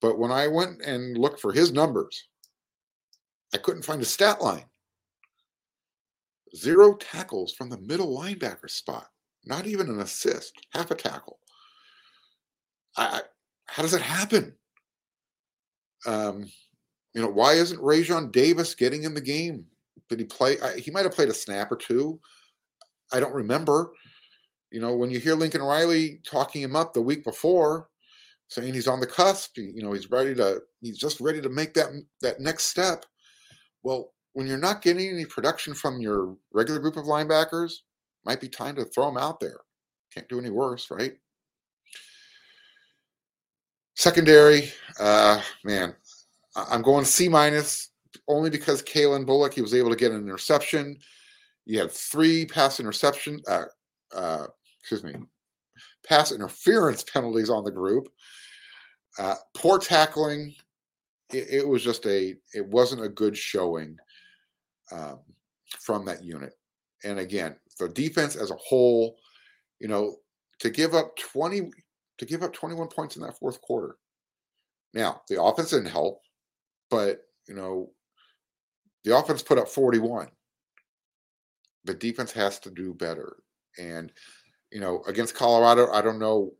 But 0.01 0.17
when 0.17 0.31
I 0.31 0.47
went 0.47 0.81
and 0.81 1.17
looked 1.17 1.39
for 1.39 1.53
his 1.53 1.71
numbers, 1.71 2.27
I 3.53 3.57
couldn't 3.57 3.85
find 3.85 4.01
a 4.01 4.05
stat 4.05 4.41
line. 4.41 4.65
Zero 6.55 6.95
tackles 6.95 7.53
from 7.53 7.69
the 7.69 7.79
middle 7.81 8.17
linebacker 8.17 8.69
spot, 8.69 9.07
not 9.45 9.67
even 9.67 9.89
an 9.89 9.99
assist, 9.99 10.53
half 10.71 10.89
a 10.89 10.95
tackle. 10.95 11.39
I, 12.97 13.21
how 13.67 13.83
does 13.83 13.93
it 13.93 14.01
happen? 14.01 14.53
Um, 16.05 16.49
you 17.13 17.21
know, 17.21 17.29
why 17.29 17.53
isn't 17.53 17.81
Raesjon 17.81 18.31
Davis 18.31 18.75
getting 18.75 19.03
in 19.03 19.13
the 19.13 19.21
game? 19.21 19.65
Did 20.09 20.19
he 20.19 20.25
play? 20.25 20.59
I, 20.61 20.77
he 20.77 20.91
might 20.91 21.03
have 21.03 21.15
played 21.15 21.29
a 21.29 21.33
snap 21.33 21.71
or 21.71 21.77
two. 21.77 22.19
I 23.11 23.19
don't 23.19 23.33
remember. 23.33 23.91
You 24.71 24.81
know, 24.81 24.95
when 24.95 25.09
you 25.09 25.19
hear 25.19 25.35
Lincoln 25.35 25.61
Riley 25.61 26.19
talking 26.25 26.61
him 26.61 26.75
up 26.75 26.93
the 26.93 27.01
week 27.01 27.23
before, 27.23 27.87
saying 28.49 28.73
he's 28.73 28.87
on 28.87 28.99
the 28.99 29.07
cusp, 29.07 29.57
you 29.57 29.81
know, 29.81 29.93
he's 29.93 30.11
ready 30.11 30.35
to, 30.35 30.61
he's 30.81 30.97
just 30.97 31.21
ready 31.21 31.41
to 31.41 31.49
make 31.49 31.73
that 31.73 31.89
that 32.21 32.39
next 32.39 32.65
step. 32.65 33.05
Well, 33.83 34.13
when 34.33 34.47
you're 34.47 34.57
not 34.57 34.81
getting 34.81 35.09
any 35.09 35.25
production 35.25 35.73
from 35.73 36.01
your 36.01 36.35
regular 36.53 36.79
group 36.79 36.97
of 36.97 37.05
linebackers, 37.05 37.71
might 38.25 38.41
be 38.41 38.49
time 38.49 38.75
to 38.75 38.85
throw 38.85 39.05
them 39.05 39.17
out 39.17 39.39
there. 39.39 39.59
Can't 40.13 40.27
do 40.27 40.39
any 40.39 40.49
worse, 40.49 40.91
right? 40.91 41.13
Secondary, 43.95 44.71
uh, 44.99 45.41
man, 45.63 45.95
I'm 46.55 46.81
going 46.81 47.05
C 47.05 47.29
minus 47.29 47.89
only 48.27 48.49
because 48.49 48.81
Calen 48.81 49.25
Bullock 49.25 49.53
he 49.53 49.61
was 49.61 49.73
able 49.73 49.89
to 49.89 49.95
get 49.95 50.11
an 50.11 50.21
interception. 50.21 50.97
You 51.65 51.79
had 51.79 51.91
three 51.91 52.45
pass 52.45 52.79
interception, 52.79 53.41
uh, 53.47 53.65
uh, 54.13 54.47
excuse 54.79 55.03
me, 55.03 55.15
pass 56.07 56.31
interference 56.31 57.03
penalties 57.03 57.49
on 57.49 57.63
the 57.63 57.71
group. 57.71 58.09
Uh, 59.17 59.35
poor 59.55 59.79
tackling. 59.79 60.53
It, 61.31 61.47
it, 61.49 61.67
was 61.67 61.83
just 61.83 62.05
a. 62.05 62.35
It 62.53 62.65
wasn't 62.67 63.03
a 63.03 63.09
good 63.09 63.35
showing 63.35 63.97
um, 64.91 65.19
from 65.79 66.05
that 66.05 66.23
unit. 66.23 66.53
And 67.03 67.19
again, 67.19 67.55
the 67.79 67.89
defense 67.89 68.35
as 68.35 68.51
a 68.51 68.55
whole, 68.55 69.17
you 69.79 69.87
know, 69.87 70.17
to 70.59 70.69
give 70.69 70.93
up 70.93 71.15
twenty, 71.17 71.71
to 72.17 72.25
give 72.25 72.43
up 72.43 72.53
twenty-one 72.53 72.87
points 72.87 73.15
in 73.15 73.21
that 73.23 73.37
fourth 73.37 73.61
quarter. 73.61 73.97
Now 74.93 75.21
the 75.29 75.41
offense 75.41 75.71
didn't 75.71 75.91
help, 75.91 76.21
but 76.89 77.21
you 77.47 77.55
know, 77.55 77.91
the 79.03 79.17
offense 79.17 79.43
put 79.43 79.57
up 79.57 79.69
forty-one 79.69 80.29
the 81.85 81.93
defense 81.93 82.31
has 82.33 82.59
to 82.59 82.69
do 82.69 82.93
better. 82.93 83.37
And 83.77 84.11
you 84.71 84.81
know, 84.81 85.03
against 85.07 85.35
Colorado, 85.35 85.89
I 85.91 86.01
don't 86.01 86.19
know 86.19 86.51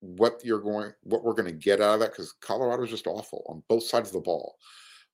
what 0.00 0.40
you're 0.44 0.60
going, 0.60 0.92
what 1.02 1.24
we're 1.24 1.32
going 1.32 1.46
to 1.46 1.52
get 1.52 1.80
out 1.80 1.94
of 1.94 2.00
that 2.00 2.12
because 2.12 2.34
Colorado 2.40 2.84
is 2.84 2.90
just 2.90 3.06
awful 3.06 3.42
on 3.48 3.62
both 3.68 3.82
sides 3.82 4.10
of 4.10 4.14
the 4.14 4.20
ball. 4.20 4.56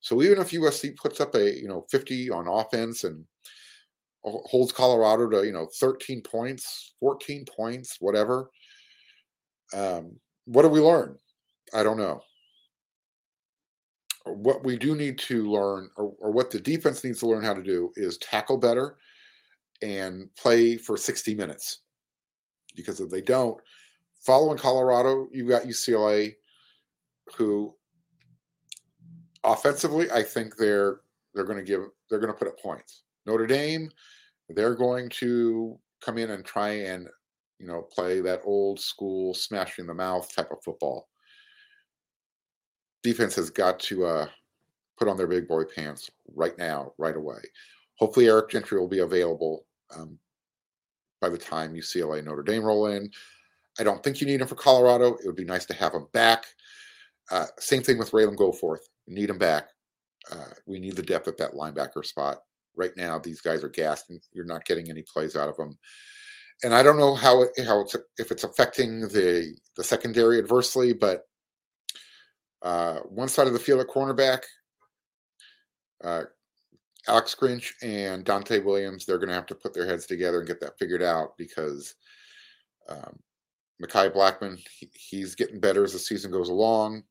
So 0.00 0.20
even 0.22 0.38
if 0.38 0.50
USC 0.50 0.96
puts 0.96 1.20
up 1.20 1.35
a 1.35 1.57
you 1.59 1.68
know 1.68 1.87
50 1.90 2.31
on 2.31 2.48
offense 2.48 3.05
and 3.05 3.24
holds 4.24 4.72
Colorado 4.72 5.28
to 5.31 5.46
you 5.46 5.52
know 5.52 5.68
13 5.78 6.20
points, 6.22 6.94
14 7.00 7.44
points, 7.57 7.96
whatever, 8.00 8.50
um, 9.74 10.16
what 10.44 10.62
do 10.62 10.68
we 10.68 10.80
learn? 10.80 11.16
I 11.74 11.82
don't 11.82 11.98
know. 11.98 12.20
What 14.24 14.64
we 14.64 14.76
do 14.76 14.94
need 14.94 15.18
to 15.20 15.50
learn, 15.50 15.90
or, 15.96 16.14
or 16.20 16.30
what 16.30 16.50
the 16.50 16.61
defense 16.61 17.02
needs 17.02 17.20
to 17.20 17.26
learn 17.26 17.44
how 17.44 17.54
to 17.54 17.62
do, 17.62 17.92
is 17.96 18.18
tackle 18.18 18.56
better 18.56 18.96
and 19.82 20.32
play 20.37 20.76
for 20.76 20.96
60 20.96 21.35
minutes. 21.35 21.80
Because 22.76 23.00
if 23.00 23.11
they 23.11 23.20
don't, 23.20 23.61
following 24.20 24.58
Colorado, 24.58 25.28
you've 25.32 25.48
got 25.48 25.64
UCLA, 25.64 26.35
who 27.37 27.74
offensively, 29.44 30.11
I 30.11 30.22
think 30.22 30.56
they're 30.56 31.00
they're 31.35 31.44
going 31.44 31.58
to 31.58 31.64
give 31.64 31.80
they're 32.08 32.20
going 32.20 32.32
to 32.32 32.38
put 32.38 32.48
up 32.48 32.58
points. 32.58 33.02
Notre 33.26 33.46
Dame, 33.46 33.90
they're 34.48 34.74
going 34.74 35.08
to 35.11 35.78
come 36.00 36.18
in 36.18 36.30
and 36.30 36.44
try 36.44 36.70
and 36.70 37.08
you 37.62 37.68
know 37.68 37.83
play 37.83 38.20
that 38.20 38.42
old 38.44 38.81
school 38.81 39.33
smashing 39.33 39.87
the 39.87 39.94
mouth 39.94 40.35
type 40.35 40.51
of 40.51 40.62
football. 40.64 41.09
Defense 43.05 43.37
has 43.37 43.51
got 43.51 43.79
to 43.81 44.05
uh, 44.05 44.27
put 44.98 45.09
on 45.09 45.16
their 45.16 45.29
big 45.29 45.48
boy 45.48 45.62
pants 45.64 46.11
right 46.35 46.59
now, 46.59 46.92
right 46.98 47.16
away. 47.16 47.38
Hopefully, 47.98 48.27
Eric 48.27 48.51
Gentry 48.51 48.79
will 48.79 48.88
be 48.88 48.98
available 48.98 49.64
um, 49.94 50.18
by 51.20 51.29
the 51.29 51.38
time 51.38 51.72
UCLA 51.72 52.22
Notre 52.22 52.42
Dame 52.42 52.64
roll 52.64 52.87
in. 52.87 53.09
I 53.79 53.85
don't 53.85 54.03
think 54.03 54.20
you 54.20 54.27
need 54.27 54.40
him 54.40 54.48
for 54.48 54.57
Colorado. 54.57 55.14
It 55.14 55.27
would 55.27 55.37
be 55.37 55.44
nice 55.44 55.64
to 55.66 55.75
have 55.75 55.94
him 55.94 56.07
back. 56.12 56.44
Uh, 57.31 57.46
same 57.59 57.83
thing 57.83 57.96
with 57.96 58.11
Ralen 58.11 58.37
Goforth. 58.37 58.88
We 59.07 59.14
need 59.14 59.31
him 59.31 59.38
back. 59.38 59.68
Uh, 60.31 60.53
we 60.66 60.79
need 60.79 60.96
the 60.96 61.03
depth 61.03 61.29
at 61.29 61.38
that 61.38 61.53
linebacker 61.53 62.05
spot. 62.05 62.38
Right 62.77 62.96
now, 62.96 63.18
these 63.18 63.40
guys 63.40 63.62
are 63.62 63.68
gassed, 63.68 64.11
and 64.11 64.20
you're 64.33 64.44
not 64.44 64.64
getting 64.64 64.90
any 64.90 65.03
plays 65.03 65.37
out 65.37 65.48
of 65.48 65.57
them. 65.57 65.79
And 66.64 66.75
I 66.75 66.83
don't 66.83 66.98
know 66.98 67.14
how 67.14 67.42
it, 67.42 67.51
how 67.66 67.81
it's 67.81 67.96
if 68.18 68.31
it's 68.31 68.44
affecting 68.44 69.01
the 69.01 69.57
the 69.77 69.85
secondary 69.85 70.38
adversely, 70.38 70.92
but 70.92 71.27
uh, 72.62 72.98
one 73.01 73.29
side 73.29 73.48
of 73.48 73.53
the 73.53 73.59
field 73.59 73.81
at 73.81 73.88
cornerback, 73.88 74.42
uh, 76.05 76.22
Alex 77.09 77.35
Grinch 77.38 77.72
and 77.83 78.25
Donte 78.25 78.64
Williams, 78.64 79.05
they're 79.05 79.18
going 79.18 79.29
to 79.29 79.35
have 79.35 79.46
to 79.46 79.55
put 79.55 79.75
their 79.75 79.87
heads 79.87 80.07
together 80.07 80.38
and 80.38 80.46
get 80.46 80.61
that 80.61 80.79
figured 80.79 81.03
out 81.03 81.37
because 81.37 81.94
um, 82.88 83.18
Mekhi 83.83 84.12
Blackmon, 84.12 84.61
he, 84.79 84.88
he's 84.94 85.35
getting 85.35 85.59
better 85.59 85.83
as 85.83 85.92
the 85.92 85.98
season 85.98 86.31
goes 86.31 86.48
along. 86.48 87.03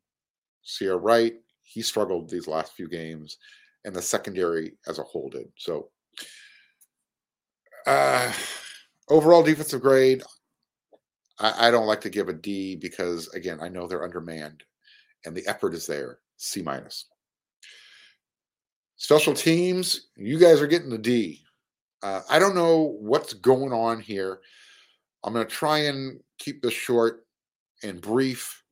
Ceyair 0.65 1.01
Wright, 1.01 1.33
he 1.63 1.81
struggled 1.81 2.29
these 2.29 2.47
last 2.47 2.73
few 2.73 2.87
games, 2.87 3.37
and 3.83 3.93
the 3.93 4.01
secondary 4.01 4.73
as 4.87 4.99
a 4.99 5.03
whole 5.03 5.29
did. 5.29 5.51
So, 5.57 5.89
uh, 7.87 8.31
overall 9.11 9.43
defensive 9.43 9.81
grade, 9.81 10.23
I, 11.39 11.67
I 11.67 11.71
don't 11.71 11.85
like 11.85 12.01
to 12.01 12.09
give 12.09 12.29
a 12.29 12.33
D 12.33 12.75
because, 12.75 13.27
again, 13.29 13.59
I 13.61 13.69
know 13.69 13.87
they're 13.87 14.03
undermanned 14.03 14.63
and 15.25 15.35
the 15.35 15.45
effort 15.47 15.73
is 15.73 15.85
there. 15.85 16.19
C 16.37 16.61
minus. 16.61 17.05
Special 18.95 19.33
teams, 19.33 20.07
you 20.15 20.39
guys 20.39 20.61
are 20.61 20.67
getting 20.67 20.89
the 20.89 20.97
D. 20.97 21.43
Uh, 22.01 22.21
I 22.29 22.39
don't 22.39 22.55
know 22.55 22.95
what's 22.99 23.33
going 23.33 23.73
on 23.73 23.99
here. 23.99 24.39
I'm 25.23 25.33
going 25.33 25.45
to 25.45 25.51
try 25.51 25.79
and 25.79 26.19
keep 26.39 26.61
this 26.61 26.73
short 26.73 27.25
and 27.83 28.01
brief. 28.01 28.63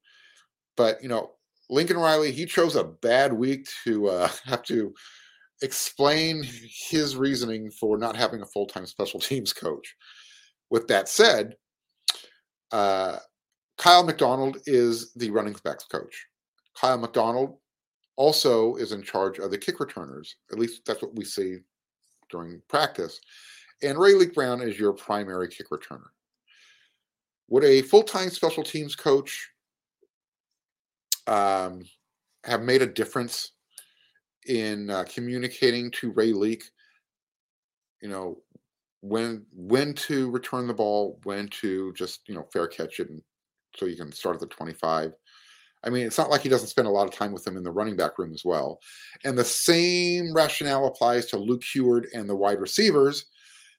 But, 0.77 1.01
you 1.03 1.09
know, 1.09 1.31
Lincoln 1.69 1.97
Riley, 1.97 2.31
he 2.31 2.45
chose 2.45 2.75
a 2.75 2.83
bad 2.83 3.33
week 3.33 3.67
to 3.83 4.07
uh, 4.07 4.29
have 4.45 4.63
to 4.63 4.93
explain 5.61 6.43
his 6.43 7.15
reasoning 7.15 7.69
for 7.69 7.97
not 7.97 8.15
having 8.15 8.41
a 8.41 8.45
full 8.45 8.65
time 8.65 8.85
special 8.85 9.19
teams 9.19 9.53
coach. 9.53 9.95
With 10.69 10.87
that 10.87 11.09
said, 11.09 11.55
uh, 12.71 13.17
Kiel 13.81 14.03
McDonald 14.03 14.57
is 14.65 15.13
the 15.13 15.31
running 15.31 15.55
backs 15.63 15.85
coach. 15.85 16.27
Kiel 16.79 16.97
McDonald 16.97 17.57
also 18.15 18.75
is 18.75 18.91
in 18.91 19.01
charge 19.01 19.39
of 19.39 19.49
the 19.49 19.57
kick 19.57 19.79
returners. 19.79 20.35
At 20.51 20.59
least 20.59 20.81
that's 20.85 21.01
what 21.01 21.15
we 21.15 21.23
see 21.23 21.59
during 22.29 22.61
practice. 22.67 23.19
And 23.81 23.97
Raleek 23.97 24.33
Brown 24.33 24.61
is 24.61 24.77
your 24.77 24.93
primary 24.93 25.47
kick 25.47 25.69
returner. 25.69 26.09
Would 27.47 27.63
a 27.63 27.81
full 27.81 28.03
time 28.03 28.29
special 28.29 28.63
teams 28.63 28.95
coach 28.95 29.49
um, 31.27 31.83
have 32.43 32.61
made 32.61 32.81
a 32.81 32.87
difference 32.87 33.53
in 34.47 34.89
uh, 34.89 35.05
communicating 35.07 35.91
to 35.91 36.11
Raleek, 36.13 36.63
you 38.01 38.09
know, 38.09 38.37
when 39.01 39.45
when 39.53 39.93
to 39.93 40.29
return 40.31 40.67
the 40.67 40.73
ball, 40.73 41.19
when 41.23 41.47
to 41.47 41.93
just 41.93 42.27
you 42.27 42.35
know 42.35 42.47
fair 42.51 42.67
catch 42.67 42.99
it, 42.99 43.09
and 43.09 43.21
so 43.75 43.85
you 43.85 43.95
can 43.95 44.11
start 44.11 44.35
at 44.35 44.41
the 44.41 44.47
twenty 44.47 44.73
five. 44.73 45.13
I 45.83 45.89
mean, 45.89 46.05
it's 46.05 46.17
not 46.17 46.29
like 46.29 46.41
he 46.41 46.49
doesn't 46.49 46.67
spend 46.67 46.87
a 46.87 46.91
lot 46.91 47.07
of 47.07 47.13
time 47.13 47.31
with 47.31 47.45
them 47.45 47.55
in 47.55 47.63
the 47.63 47.71
running 47.71 47.95
back 47.95 48.19
room 48.19 48.33
as 48.33 48.43
well. 48.43 48.79
And 49.23 49.37
the 49.37 49.45
same 49.45 50.33
rationale 50.33 50.87
applies 50.87 51.27
to 51.27 51.37
Luke 51.37 51.63
Huard 51.63 52.07
and 52.13 52.29
the 52.29 52.35
wide 52.35 52.59
receivers 52.59 53.27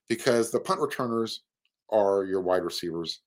because 0.08 0.50
the 0.50 0.60
punt 0.60 0.80
returners 0.80 1.42
are 1.90 2.24
your 2.24 2.40
wide 2.40 2.64
receivers. 2.64 3.20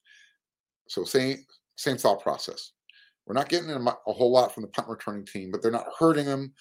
So 0.88 1.04
same 1.04 1.46
same 1.76 1.98
thought 1.98 2.22
process. 2.22 2.72
We're 3.26 3.36
not 3.36 3.50
getting 3.50 3.70
a, 3.70 3.80
a 3.80 4.14
whole 4.14 4.32
lot 4.32 4.54
from 4.54 4.64
the 4.64 4.70
punt 4.70 4.88
returning 4.88 5.26
team, 5.26 5.52
but 5.52 5.62
they're 5.62 5.72
not 5.72 5.88
hurting 5.98 6.26
them. 6.26 6.54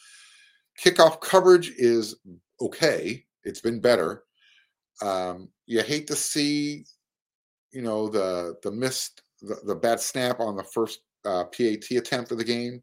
Kickoff 0.80 1.20
coverage 1.20 1.72
is 1.76 2.16
okay. 2.60 3.24
It's 3.44 3.60
been 3.60 3.80
better. 3.80 4.24
Um, 5.00 5.48
you 5.66 5.82
hate 5.82 6.06
to 6.08 6.16
see, 6.16 6.84
you 7.72 7.82
know, 7.82 8.08
the 8.08 8.56
the 8.62 8.70
missed 8.70 9.22
the, 9.40 9.56
the 9.64 9.74
bad 9.74 10.00
snap 10.00 10.40
on 10.40 10.56
the 10.56 10.64
first 10.64 11.00
uh, 11.24 11.44
PAT 11.44 11.90
attempt 11.90 12.30
of 12.30 12.38
the 12.38 12.44
game. 12.44 12.82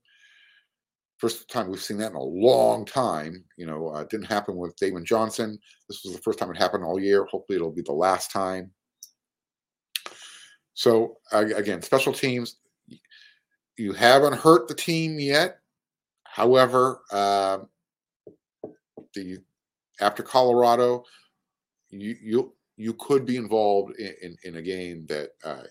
First 1.18 1.50
time 1.50 1.70
we've 1.70 1.82
seen 1.82 1.98
that 1.98 2.12
in 2.12 2.18
a 2.18 2.24
long 2.24 2.86
time. 2.86 3.44
You 3.58 3.66
know, 3.66 3.90
uh, 3.90 4.06
didn't 4.06 4.28
happen 4.28 4.56
with 4.56 4.76
Damon 4.78 5.06
Johnson. 5.06 5.60
This 5.88 6.04
was 6.04 6.14
the 6.14 6.22
first 6.22 6.40
time 6.40 6.50
it 6.50 6.58
happened 6.58 6.84
all 6.84 7.00
year. 7.00 7.26
Hopefully, 7.26 7.58
it'll 7.58 7.72
be 7.72 7.82
the 7.82 7.92
last 7.92 8.32
time. 8.32 8.72
So 10.74 11.18
again, 11.34 11.82
special 11.82 12.14
teams. 12.14 12.56
You 13.76 13.92
haven't 13.92 14.36
hurt 14.36 14.68
the 14.70 14.74
team 14.74 15.20
yet. 15.20 15.60
However, 16.24 17.02
uh, 17.12 17.60
the 19.14 19.40
after 20.00 20.24
Colorado, 20.24 21.04
you 21.92 22.16
you 22.22 22.54
you 22.78 22.94
could 22.94 23.26
be 23.26 23.36
involved 23.36 23.96
in, 23.98 24.14
in, 24.22 24.38
in 24.44 24.56
a 24.56 24.62
game 24.62 25.06
that 25.08 25.32
uh, 25.44 25.64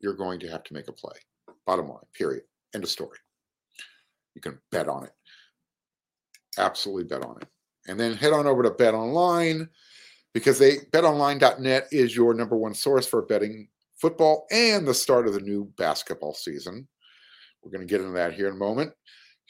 you're 0.00 0.14
going 0.14 0.40
to 0.40 0.48
have 0.48 0.64
to 0.64 0.74
make 0.74 0.88
a 0.88 0.92
play. 0.92 1.14
Bottom 1.66 1.88
line, 1.88 1.98
period. 2.14 2.42
End 2.74 2.82
of 2.82 2.90
story. 2.90 3.18
You 4.34 4.40
can 4.40 4.58
bet 4.70 4.88
on 4.88 5.04
it. 5.04 5.12
Absolutely 6.58 7.04
bet 7.04 7.24
on 7.24 7.36
it. 7.40 7.48
And 7.86 7.98
then 7.98 8.14
head 8.14 8.32
on 8.32 8.46
over 8.46 8.62
to 8.62 8.70
Bet 8.70 8.94
Online 8.94 9.68
because 10.34 10.58
they 10.58 10.76
betonline.net 10.92 11.88
is 11.90 12.14
your 12.14 12.34
number 12.34 12.56
one 12.56 12.74
source 12.74 13.06
for 13.06 13.22
betting 13.22 13.68
football 13.96 14.46
and 14.50 14.86
the 14.86 14.94
start 14.94 15.26
of 15.26 15.34
the 15.34 15.40
new 15.40 15.72
basketball 15.76 16.34
season. 16.34 16.86
We're 17.62 17.70
going 17.70 17.86
to 17.86 17.90
get 17.90 18.00
into 18.00 18.12
that 18.12 18.34
here 18.34 18.48
in 18.48 18.54
a 18.54 18.58
moment. 18.58 18.92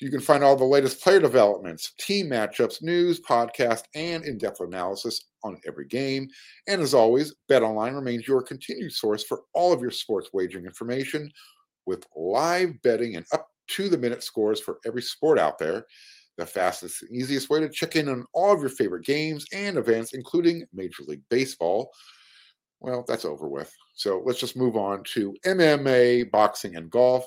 You 0.01 0.11
can 0.11 0.21
find 0.21 0.45
all 0.45 0.55
the 0.55 0.65
latest 0.65 1.03
player 1.03 1.19
developments, 1.19 1.93
team 1.99 2.29
matchups, 2.29 2.83
news, 2.83 3.21
podcast, 3.21 3.83
and 3.95 4.25
in 4.25 4.39
depth 4.39 4.61
analysis 4.61 5.27
on 5.43 5.61
every 5.67 5.87
game. 5.87 6.29
And 6.69 6.81
as 6.81 6.95
always, 6.95 7.35
BetOnline 7.51 7.95
remains 7.95 8.29
your 8.29 8.43
continued 8.43 8.93
source 8.93 9.25
for 9.25 9.43
all 9.55 9.73
of 9.73 9.81
your 9.81 9.91
sports 9.91 10.31
wagering 10.33 10.67
information 10.67 11.31
with 11.87 12.07
live 12.15 12.81
betting 12.83 13.17
and 13.17 13.27
up 13.33 13.49
to 13.69 13.89
the 13.89 13.99
minute 13.99 14.23
scores 14.23 14.61
for 14.61 14.79
every 14.87 15.03
sport 15.03 15.39
out 15.39 15.59
there. 15.59 15.85
The 16.37 16.47
fastest 16.47 17.03
and 17.03 17.11
easiest 17.11 17.51
way 17.51 17.59
to 17.59 17.69
check 17.69 17.97
in 17.97 18.09
on 18.09 18.25
all 18.33 18.53
of 18.53 18.61
your 18.61 18.71
favorite 18.71 19.05
games 19.05 19.45
and 19.53 19.77
events, 19.77 20.15
including 20.15 20.65
Major 20.73 21.03
League 21.09 21.23
Baseball. 21.29 21.91
Well, 22.79 23.05
that's 23.09 23.25
over 23.25 23.49
with. 23.49 23.75
So 23.95 24.23
let's 24.25 24.39
just 24.39 24.57
move 24.57 24.77
on 24.77 25.03
to 25.15 25.35
MMA, 25.45 26.31
boxing, 26.31 26.77
and 26.77 26.89
golf. 26.89 27.27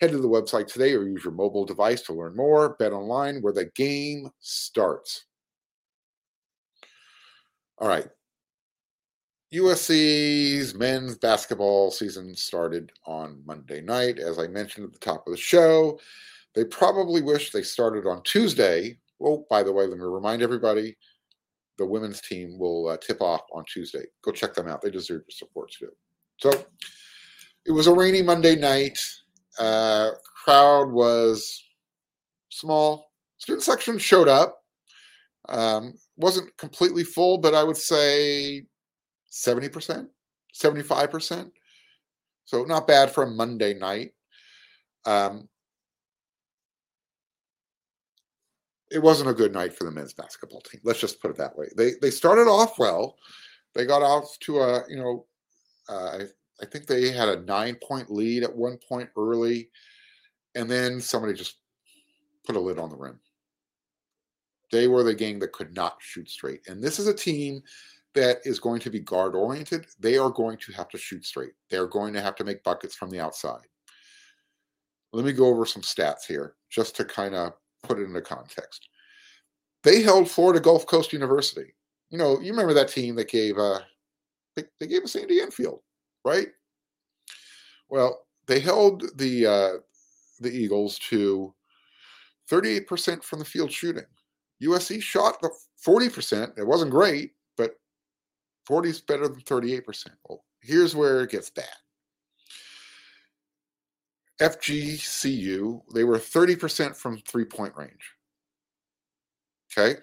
Head 0.00 0.12
to 0.12 0.18
the 0.18 0.28
website 0.28 0.66
today 0.66 0.94
or 0.94 1.02
use 1.04 1.24
your 1.24 1.32
mobile 1.32 1.66
device 1.66 2.00
to 2.02 2.14
learn 2.14 2.34
more. 2.34 2.76
Bet 2.78 2.92
online 2.92 3.42
where 3.42 3.52
the 3.52 3.66
game 3.74 4.30
starts. 4.40 5.26
All 7.78 7.88
right. 7.88 8.06
USC's 9.52 10.74
men's 10.74 11.16
basketball 11.16 11.90
season 11.90 12.34
started 12.34 12.92
on 13.04 13.42
Monday 13.44 13.80
night. 13.80 14.18
As 14.18 14.38
I 14.38 14.46
mentioned 14.46 14.86
at 14.86 14.92
the 14.92 14.98
top 14.98 15.26
of 15.26 15.32
the 15.32 15.38
show, 15.38 15.98
they 16.54 16.64
probably 16.64 17.20
wish 17.20 17.50
they 17.50 17.62
started 17.62 18.06
on 18.06 18.22
Tuesday. 18.22 18.96
Well, 19.18 19.44
by 19.50 19.62
the 19.62 19.72
way, 19.72 19.86
let 19.86 19.98
me 19.98 20.04
remind 20.04 20.40
everybody 20.40 20.96
the 21.78 21.86
women's 21.86 22.20
team 22.20 22.58
will 22.58 22.88
uh, 22.88 22.96
tip 22.98 23.20
off 23.20 23.42
on 23.52 23.64
Tuesday. 23.64 24.04
Go 24.22 24.30
check 24.30 24.54
them 24.54 24.68
out. 24.68 24.82
They 24.82 24.90
deserve 24.90 25.22
your 25.28 25.30
support 25.30 25.72
too. 25.72 25.90
So 26.38 26.50
it 27.66 27.72
was 27.72 27.86
a 27.86 27.92
rainy 27.92 28.22
Monday 28.22 28.54
night. 28.56 28.98
Uh, 29.60 30.12
crowd 30.44 30.90
was 30.90 31.62
small. 32.48 33.12
Student 33.38 33.62
section 33.62 33.98
showed 33.98 34.26
up. 34.26 34.56
Um, 35.48 35.94
wasn't 36.16 36.56
completely 36.56 37.04
full, 37.04 37.38
but 37.38 37.54
I 37.54 37.62
would 37.62 37.76
say 37.76 38.64
70%, 39.30 40.08
75%. 40.54 41.50
So 42.46 42.64
not 42.64 42.88
bad 42.88 43.10
for 43.10 43.22
a 43.22 43.30
Monday 43.30 43.74
night. 43.74 44.12
Um, 45.04 45.48
it 48.90 49.00
wasn't 49.00 49.30
a 49.30 49.34
good 49.34 49.52
night 49.52 49.76
for 49.76 49.84
the 49.84 49.90
men's 49.90 50.14
basketball 50.14 50.60
team. 50.62 50.80
Let's 50.84 51.00
just 51.00 51.20
put 51.20 51.30
it 51.30 51.36
that 51.36 51.56
way. 51.56 51.66
They 51.76 51.92
they 52.02 52.10
started 52.10 52.48
off 52.48 52.78
well. 52.78 53.16
They 53.74 53.86
got 53.86 54.02
off 54.02 54.36
to 54.40 54.58
a 54.58 54.82
you 54.88 54.96
know, 54.96 55.26
uh, 55.88 56.24
I, 56.60 56.66
think 56.66 56.86
they 56.86 57.10
had 57.10 57.28
a 57.28 57.42
nine 57.42 57.76
point 57.76 58.10
lead 58.10 58.42
at 58.42 58.54
one 58.54 58.78
point 58.88 59.08
early, 59.16 59.70
and 60.54 60.70
then 60.70 61.00
somebody 61.00 61.34
just 61.34 61.56
put 62.46 62.56
a 62.56 62.60
lid 62.60 62.78
on 62.78 62.90
the 62.90 62.96
rim. 62.96 63.18
They 64.72 64.88
were 64.88 65.02
the 65.02 65.14
gang 65.14 65.38
that 65.40 65.52
could 65.52 65.74
not 65.74 65.96
shoot 66.00 66.28
straight, 66.28 66.60
and 66.68 66.82
this 66.82 66.98
is 66.98 67.06
a 67.06 67.14
team 67.14 67.62
that 68.14 68.38
is 68.44 68.58
going 68.58 68.80
to 68.80 68.90
be 68.90 69.00
guard 69.00 69.34
oriented. 69.34 69.86
They 69.98 70.18
are 70.18 70.30
going 70.30 70.58
to 70.58 70.72
have 70.72 70.88
to 70.88 70.98
shoot 70.98 71.24
straight. 71.24 71.52
They 71.70 71.76
are 71.76 71.86
going 71.86 72.12
to 72.14 72.20
have 72.20 72.34
to 72.36 72.44
make 72.44 72.64
buckets 72.64 72.94
from 72.94 73.10
the 73.10 73.20
outside. 73.20 73.66
Let 75.12 75.24
me 75.24 75.32
go 75.32 75.46
over 75.46 75.64
some 75.66 75.82
stats 75.82 76.26
here 76.26 76.54
just 76.70 76.96
to 76.96 77.04
kind 77.04 77.34
of 77.34 77.52
put 77.82 77.98
it 77.98 78.04
into 78.04 78.20
context. 78.20 78.88
They 79.82 80.02
held 80.02 80.30
Florida 80.30 80.60
Gulf 80.60 80.86
Coast 80.86 81.12
University. 81.12 81.74
You 82.10 82.18
know, 82.18 82.40
you 82.40 82.50
remember 82.50 82.74
that 82.74 82.88
team 82.88 83.14
that 83.16 83.30
gave 83.30 83.58
uh 83.58 83.80
they, 84.56 84.64
they 84.78 84.86
gave 84.86 85.02
us 85.04 85.16
Andy 85.16 85.40
Enfield, 85.40 85.80
right? 86.24 86.48
Well, 87.88 88.26
they 88.46 88.60
held 88.60 89.04
the 89.16 89.46
uh 89.46 89.72
the 90.40 90.50
Eagles 90.50 90.98
to 91.10 91.54
38% 92.50 93.22
from 93.22 93.38
the 93.38 93.44
field 93.44 93.70
shooting. 93.70 94.06
USC 94.62 95.02
shot 95.02 95.40
the 95.40 95.50
40%. 95.86 96.58
It 96.58 96.66
wasn't 96.66 96.90
great, 96.90 97.32
but 97.56 97.74
40 98.66 98.88
is 98.88 99.00
better 99.00 99.28
than 99.28 99.40
38%. 99.42 100.08
Well, 100.28 100.44
here's 100.60 100.96
where 100.96 101.22
it 101.22 101.30
gets 101.30 101.50
bad. 101.50 101.66
FGCU, 104.40 105.82
they 105.94 106.04
were 106.04 106.18
30% 106.18 106.96
from 106.96 107.18
three 107.18 107.44
point 107.44 107.74
range. 107.76 108.14
Okay. 109.78 110.00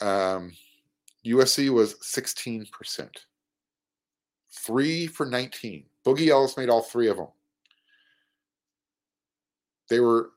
Um, 0.00 0.52
USC 1.26 1.68
was 1.70 1.94
16%. 1.96 3.08
Three 4.52 5.06
for 5.06 5.26
19. 5.26 5.84
Boogie 6.04 6.28
Ellis 6.28 6.56
made 6.56 6.68
all 6.68 6.82
three 6.82 7.08
of 7.08 7.16
them. 7.16 7.28
They 9.88 10.00
were, 10.00 10.30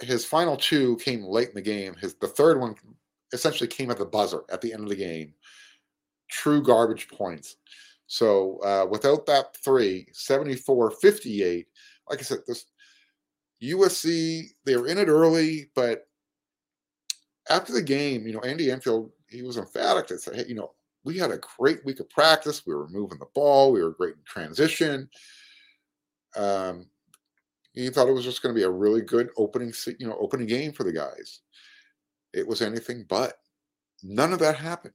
his 0.00 0.24
final 0.24 0.56
two 0.56 0.96
came 0.96 1.24
late 1.24 1.48
in 1.48 1.54
the 1.54 1.62
game. 1.62 1.94
His 1.94 2.14
The 2.14 2.28
third 2.28 2.60
one 2.60 2.74
essentially 3.32 3.68
came 3.68 3.90
at 3.90 3.98
the 3.98 4.04
buzzer 4.04 4.42
at 4.50 4.60
the 4.60 4.72
end 4.72 4.82
of 4.82 4.88
the 4.88 4.96
game. 4.96 5.34
True 6.28 6.62
garbage 6.62 7.08
points. 7.08 7.56
So 8.06 8.58
uh, 8.58 8.86
without 8.90 9.26
that 9.26 9.56
three, 9.64 10.06
74 10.12 10.90
58, 10.90 11.66
like 12.10 12.18
I 12.18 12.22
said, 12.22 12.38
this 12.46 12.66
USC, 13.62 14.48
they 14.64 14.76
were 14.76 14.86
in 14.86 14.98
it 14.98 15.08
early, 15.08 15.70
but 15.74 16.06
after 17.48 17.72
the 17.72 17.82
game, 17.82 18.26
you 18.26 18.32
know, 18.32 18.40
Andy 18.40 18.70
Enfield, 18.70 19.10
he 19.28 19.42
was 19.42 19.56
emphatic 19.56 20.06
to 20.08 20.18
say, 20.18 20.36
hey, 20.36 20.44
you 20.48 20.54
know, 20.54 20.72
we 21.04 21.18
had 21.18 21.30
a 21.30 21.40
great 21.58 21.84
week 21.84 22.00
of 22.00 22.08
practice. 22.10 22.66
We 22.66 22.74
were 22.74 22.88
moving 22.88 23.18
the 23.18 23.26
ball. 23.34 23.72
We 23.72 23.82
were 23.82 23.90
great 23.90 24.14
in 24.14 24.22
transition. 24.24 25.08
Um, 26.36 26.86
he 27.72 27.88
thought 27.88 28.08
it 28.08 28.12
was 28.14 28.24
just 28.24 28.42
going 28.42 28.54
to 28.54 28.58
be 28.58 28.64
a 28.64 28.70
really 28.70 29.00
good 29.00 29.30
opening, 29.36 29.72
you 29.98 30.06
know, 30.06 30.16
opening 30.20 30.46
game 30.46 30.72
for 30.72 30.84
the 30.84 30.92
guys. 30.92 31.40
It 32.32 32.46
was 32.46 32.62
anything 32.62 33.04
but. 33.08 33.34
None 34.02 34.32
of 34.32 34.38
that 34.40 34.56
happened. 34.56 34.94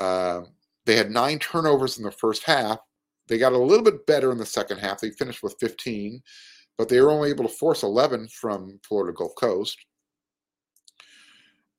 Um, 0.00 0.48
they 0.86 0.96
had 0.96 1.10
nine 1.10 1.38
turnovers 1.38 1.98
in 1.98 2.04
the 2.04 2.12
first 2.12 2.44
half. 2.44 2.78
They 3.28 3.38
got 3.38 3.52
a 3.52 3.58
little 3.58 3.84
bit 3.84 4.06
better 4.06 4.32
in 4.32 4.38
the 4.38 4.46
second 4.46 4.78
half. 4.78 5.00
They 5.00 5.10
finished 5.10 5.42
with 5.42 5.56
15, 5.60 6.22
but 6.76 6.88
they 6.88 7.00
were 7.00 7.10
only 7.10 7.30
able 7.30 7.44
to 7.44 7.54
force 7.54 7.82
11 7.82 8.28
from 8.28 8.78
Florida 8.86 9.14
Gulf 9.16 9.34
Coast. 9.36 9.78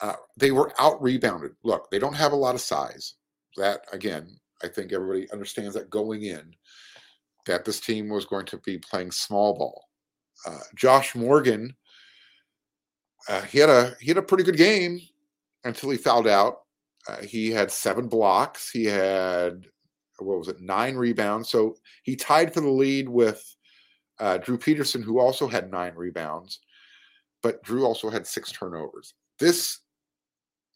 Uh, 0.02 0.14
they 0.38 0.52
were 0.52 0.74
out 0.80 1.02
rebounded. 1.02 1.52
Look, 1.64 1.90
they 1.90 2.00
don't 2.00 2.16
have 2.16 2.32
a 2.32 2.38
lot 2.38 2.56
of 2.56 2.62
size. 2.62 3.16
That, 3.58 3.82
again, 3.92 4.38
I 4.64 4.68
think 4.68 4.92
everybody 4.92 5.32
understands 5.32 5.74
that 5.76 5.90
going 5.90 6.24
in, 6.24 6.56
that 7.46 7.66
this 7.66 7.80
team 7.80 8.10
was 8.10 8.26
going 8.26 8.46
to 8.48 8.58
be 8.60 8.78
playing 8.78 9.12
small 9.12 9.58
ball. 9.58 9.86
Uh, 10.46 10.60
Josh 10.76 11.16
Morgan, 11.16 11.76
uh, 13.30 13.42
he 13.42 13.60
had 13.60 13.70
a 13.70 13.96
he 14.00 14.08
had 14.08 14.18
a 14.18 14.22
pretty 14.22 14.44
good 14.44 14.58
game 14.58 15.00
until 15.64 15.90
he 15.90 15.98
fouled 15.98 16.28
out. 16.28 16.62
Uh, 17.08 17.22
he 17.22 17.52
had 17.52 17.72
seven 17.72 18.08
blocks. 18.08 18.70
He 18.70 18.86
had 18.86 19.66
what 20.20 20.38
was 20.38 20.48
it, 20.48 20.62
nine 20.62 20.96
rebounds. 20.96 21.50
So 21.50 21.76
he 22.04 22.16
tied 22.16 22.54
for 22.54 22.62
the 22.62 22.70
lead 22.70 23.10
with 23.10 23.44
uh, 24.20 24.38
Drew 24.38 24.58
Peterson, 24.58 25.02
who 25.02 25.20
also 25.20 25.48
had 25.48 25.72
nine 25.72 25.94
rebounds, 25.96 26.60
but 27.44 27.62
Drew 27.64 27.86
also 27.86 28.10
had 28.10 28.26
six 28.26 28.52
turnovers. 28.52 29.14
This 29.40 29.80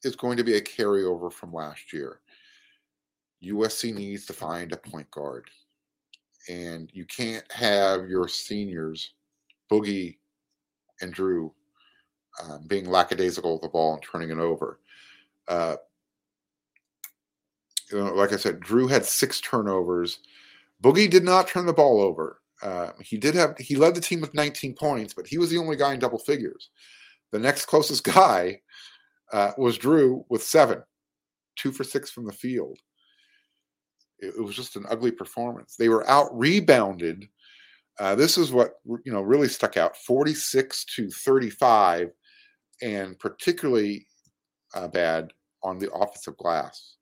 is 0.03 0.15
going 0.15 0.37
to 0.37 0.43
be 0.43 0.55
a 0.55 0.61
carryover 0.61 1.31
from 1.31 1.53
last 1.53 1.93
year. 1.93 2.19
USC 3.43 3.93
needs 3.93 4.25
to 4.25 4.33
find 4.33 4.71
a 4.71 4.77
point 4.77 5.09
guard. 5.11 5.49
and 6.47 6.89
you 6.93 7.05
can't 7.05 7.49
have 7.51 8.07
your 8.09 8.27
seniors, 8.27 9.13
Boogie 9.71 10.17
and 11.01 11.13
Drew, 11.13 11.53
um, 12.43 12.65
being 12.67 12.89
lackadaisical 12.89 13.53
with 13.53 13.61
the 13.61 13.69
ball 13.69 13.93
and 13.93 14.03
turning 14.03 14.29
it 14.31 14.39
over. 14.39 14.79
Uh, 15.47 15.75
you 17.91 17.97
know, 17.99 18.13
like 18.13 18.33
I 18.33 18.37
said, 18.37 18.59
Drew 18.61 18.87
had 18.87 19.05
six 19.05 19.41
turnovers. 19.41 20.19
Boogie 20.83 21.09
did 21.09 21.23
not 21.23 21.47
turn 21.47 21.65
the 21.65 21.73
ball 21.73 22.01
over. 22.01 22.41
Uh, 22.61 22.91
he 23.01 23.17
did 23.17 23.35
have 23.35 23.57
he 23.57 23.75
led 23.75 23.95
the 23.95 24.01
team 24.01 24.21
with 24.21 24.33
19 24.33 24.73
points, 24.75 25.13
but 25.13 25.27
he 25.27 25.37
was 25.37 25.49
the 25.49 25.57
only 25.57 25.75
guy 25.75 25.93
in 25.93 25.99
double 25.99 26.19
figures. 26.19 26.69
The 27.31 27.39
next 27.39 27.65
closest 27.65 28.03
guy 28.15 28.61
uh, 29.31 29.51
was 29.57 29.77
Drew 29.77 30.25
with 30.29 30.43
seven, 30.43 30.81
two 31.55 31.71
for 31.71 31.83
six 31.83 32.09
from 32.09 32.25
the 32.25 32.33
field. 32.33 32.77
It, 34.21 34.35
it 34.37 34.41
was 34.41 34.55
just 34.55 34.75
an 34.75 34.85
ugly 34.89 35.11
performance. 35.11 35.75
They 35.75 35.89
were 35.89 36.07
out 36.09 36.37
rebounded. 36.37 37.27
Uh, 37.99 38.15
this 38.15 38.37
is 38.37 38.51
what 38.51 38.75
you 38.85 39.11
know 39.11 39.21
really 39.21 39.49
stuck 39.49 39.77
out: 39.77 39.97
46 39.97 40.85
to 40.95 41.09
35, 41.09 42.11
and 42.81 43.19
particularly 43.19 44.05
uh, 44.73 44.87
bad 44.87 45.31
on 45.63 45.79
the 45.79 45.91
offensive 45.91 46.37
glass. 46.37 46.95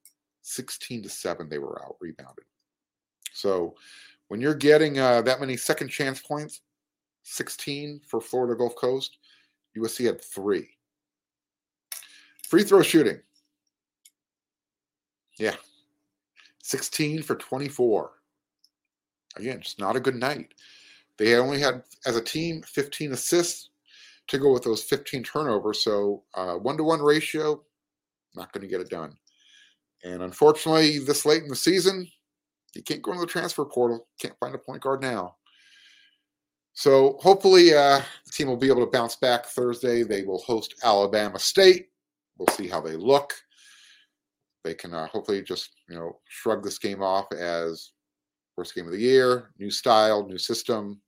16 0.48 1.02
to 1.02 1.08
7 1.08 1.48
they 1.48 1.58
were 1.58 1.82
out 1.84 1.96
rebounded 2.00 2.44
so 3.32 3.74
when 4.28 4.40
you're 4.40 4.54
getting 4.54 4.98
uh, 4.98 5.20
that 5.22 5.40
many 5.40 5.56
second 5.56 5.88
chance 5.88 6.20
points 6.20 6.62
16 7.24 8.00
for 8.08 8.20
florida 8.20 8.56
gulf 8.56 8.74
coast 8.76 9.18
usc 9.76 10.04
had 10.04 10.22
three 10.24 10.68
free 12.48 12.64
throw 12.64 12.82
shooting 12.82 13.20
yeah 15.38 15.54
16 16.68 17.22
for 17.22 17.36
24 17.36 18.10
again 19.36 19.60
just 19.60 19.78
not 19.78 19.96
a 19.96 20.00
good 20.00 20.16
night 20.16 20.54
they 21.16 21.34
only 21.36 21.60
had 21.60 21.82
as 22.06 22.16
a 22.16 22.22
team 22.22 22.62
15 22.62 23.12
assists 23.12 23.70
to 24.26 24.38
go 24.38 24.52
with 24.52 24.62
those 24.62 24.82
15 24.82 25.22
turnovers 25.22 25.82
so 25.82 26.22
uh, 26.34 26.54
one-to-one 26.54 27.00
ratio 27.00 27.62
not 28.34 28.52
going 28.52 28.62
to 28.62 28.68
get 28.68 28.80
it 28.80 28.90
done 28.90 29.16
and 30.04 30.22
unfortunately, 30.22 30.98
this 30.98 31.26
late 31.26 31.42
in 31.42 31.48
the 31.48 31.56
season, 31.56 32.08
you 32.74 32.82
can't 32.82 33.02
go 33.02 33.12
into 33.12 33.22
the 33.22 33.26
transfer 33.32 33.64
portal. 33.64 34.06
Can't 34.20 34.38
find 34.38 34.54
a 34.54 34.58
point 34.58 34.82
guard 34.82 35.02
now. 35.02 35.36
So 36.74 37.18
hopefully, 37.20 37.74
uh, 37.74 38.00
the 38.24 38.30
team 38.32 38.46
will 38.46 38.56
be 38.56 38.68
able 38.68 38.84
to 38.84 38.90
bounce 38.90 39.16
back 39.16 39.46
Thursday. 39.46 40.04
They 40.04 40.22
will 40.22 40.42
host 40.42 40.76
Alabama 40.84 41.38
State. 41.38 41.88
We'll 42.38 42.54
see 42.54 42.68
how 42.68 42.80
they 42.80 42.94
look. 42.94 43.32
They 44.68 44.74
can 44.74 44.92
uh, 44.92 45.06
hopefully 45.06 45.40
just 45.40 45.70
you 45.88 45.94
know 45.94 46.18
shrug 46.28 46.62
this 46.62 46.78
game 46.78 47.02
off 47.02 47.24
as 47.32 47.92
first 48.54 48.74
game 48.74 48.84
of 48.84 48.92
the 48.92 48.98
year, 48.98 49.48
new 49.58 49.70
style, 49.70 50.26
new 50.26 50.36
system. 50.36 51.00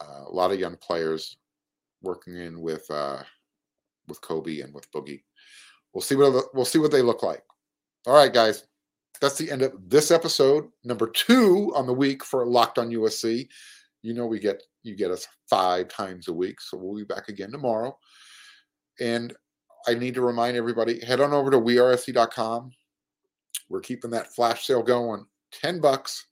Uh, 0.00 0.26
a 0.28 0.30
lot 0.30 0.52
of 0.52 0.60
young 0.60 0.76
players 0.76 1.36
working 2.00 2.36
in 2.36 2.60
with 2.60 2.88
uh, 2.88 3.24
with 4.06 4.20
Kobe 4.20 4.60
and 4.60 4.72
with 4.72 4.88
Boogie. 4.92 5.22
We'll 5.92 6.00
see 6.00 6.14
what 6.14 6.54
we'll 6.54 6.64
see 6.64 6.78
what 6.78 6.92
they 6.92 7.02
look 7.02 7.24
like. 7.24 7.42
All 8.06 8.14
right, 8.14 8.32
guys. 8.32 8.62
That's 9.20 9.36
the 9.36 9.50
end 9.50 9.62
of 9.62 9.72
this 9.88 10.12
episode, 10.12 10.68
number 10.84 11.08
two 11.08 11.72
on 11.74 11.88
the 11.88 11.92
week 11.92 12.24
for 12.24 12.46
Locked 12.46 12.78
on 12.78 12.90
USC. 12.90 13.48
You 14.02 14.14
know 14.14 14.26
we 14.26 14.38
get 14.38 14.62
you 14.84 14.94
get 14.94 15.10
us 15.10 15.26
five 15.48 15.88
times 15.88 16.28
a 16.28 16.32
week, 16.32 16.60
so 16.60 16.78
we'll 16.78 16.94
be 16.94 17.02
back 17.02 17.28
again 17.28 17.50
tomorrow. 17.50 17.98
And 19.00 19.34
I 19.86 19.94
need 19.94 20.14
to 20.14 20.22
remind 20.22 20.56
everybody, 20.56 21.04
head 21.04 21.20
on 21.20 21.32
over 21.32 21.50
to 21.50 21.58
wearesc.com. 21.58 22.72
We're 23.68 23.80
keeping 23.80 24.10
that 24.10 24.32
flash 24.34 24.66
sale 24.66 24.82
going. 24.82 25.24
10 25.52 25.80
bucks. 25.80 26.26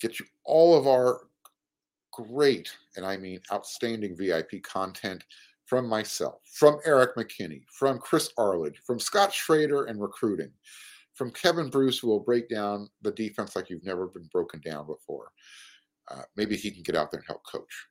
Get 0.00 0.18
you 0.20 0.26
all 0.44 0.76
of 0.76 0.86
our 0.86 1.20
great, 2.12 2.70
and 2.96 3.04
I 3.04 3.16
mean 3.16 3.40
outstanding 3.52 4.16
VIP 4.16 4.62
content 4.62 5.24
from 5.66 5.88
myself, 5.88 6.40
from 6.52 6.78
Eric 6.84 7.16
McKinney, 7.16 7.62
from 7.70 7.98
Chris 7.98 8.30
Arledge, 8.38 8.80
from 8.86 9.00
Scott 9.00 9.32
Schrader 9.32 9.84
and 9.84 10.00
recruiting, 10.00 10.50
from 11.14 11.30
Kevin 11.32 11.68
Bruce, 11.68 11.98
who 11.98 12.08
will 12.08 12.20
break 12.20 12.48
down 12.48 12.88
the 13.02 13.10
defense 13.10 13.56
like 13.56 13.68
you've 13.68 13.84
never 13.84 14.06
been 14.06 14.28
broken 14.32 14.60
down 14.60 14.86
before. 14.86 15.32
Uh, 16.08 16.22
maybe 16.36 16.56
he 16.56 16.70
can 16.70 16.82
get 16.82 16.94
out 16.94 17.10
there 17.10 17.20
and 17.20 17.26
help 17.26 17.42
coach. 17.44 17.86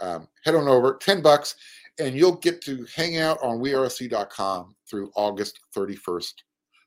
Um, 0.00 0.28
head 0.44 0.54
on 0.54 0.68
over, 0.68 0.96
10 1.00 1.20
bucks, 1.20 1.56
and 1.98 2.14
you'll 2.14 2.36
get 2.36 2.60
to 2.62 2.86
hang 2.94 3.18
out 3.18 3.38
on 3.42 3.58
wearesc.com 3.58 4.74
through 4.88 5.10
August 5.16 5.60
31st, 5.76 6.32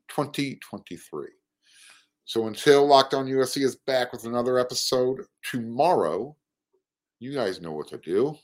2023. 0.10 1.28
So 2.26 2.48
until 2.48 2.86
Locked 2.86 3.16
On 3.16 3.26
USC 3.26 3.64
is 3.64 3.76
back 3.88 4.12
with 4.12 4.26
another 4.26 4.60
episode 4.60 5.22
tomorrow, 5.44 6.36
you 7.20 7.34
guys 7.34 7.60
know 7.60 7.72
what 7.72 7.88
to 7.88 7.98
do. 7.98 8.38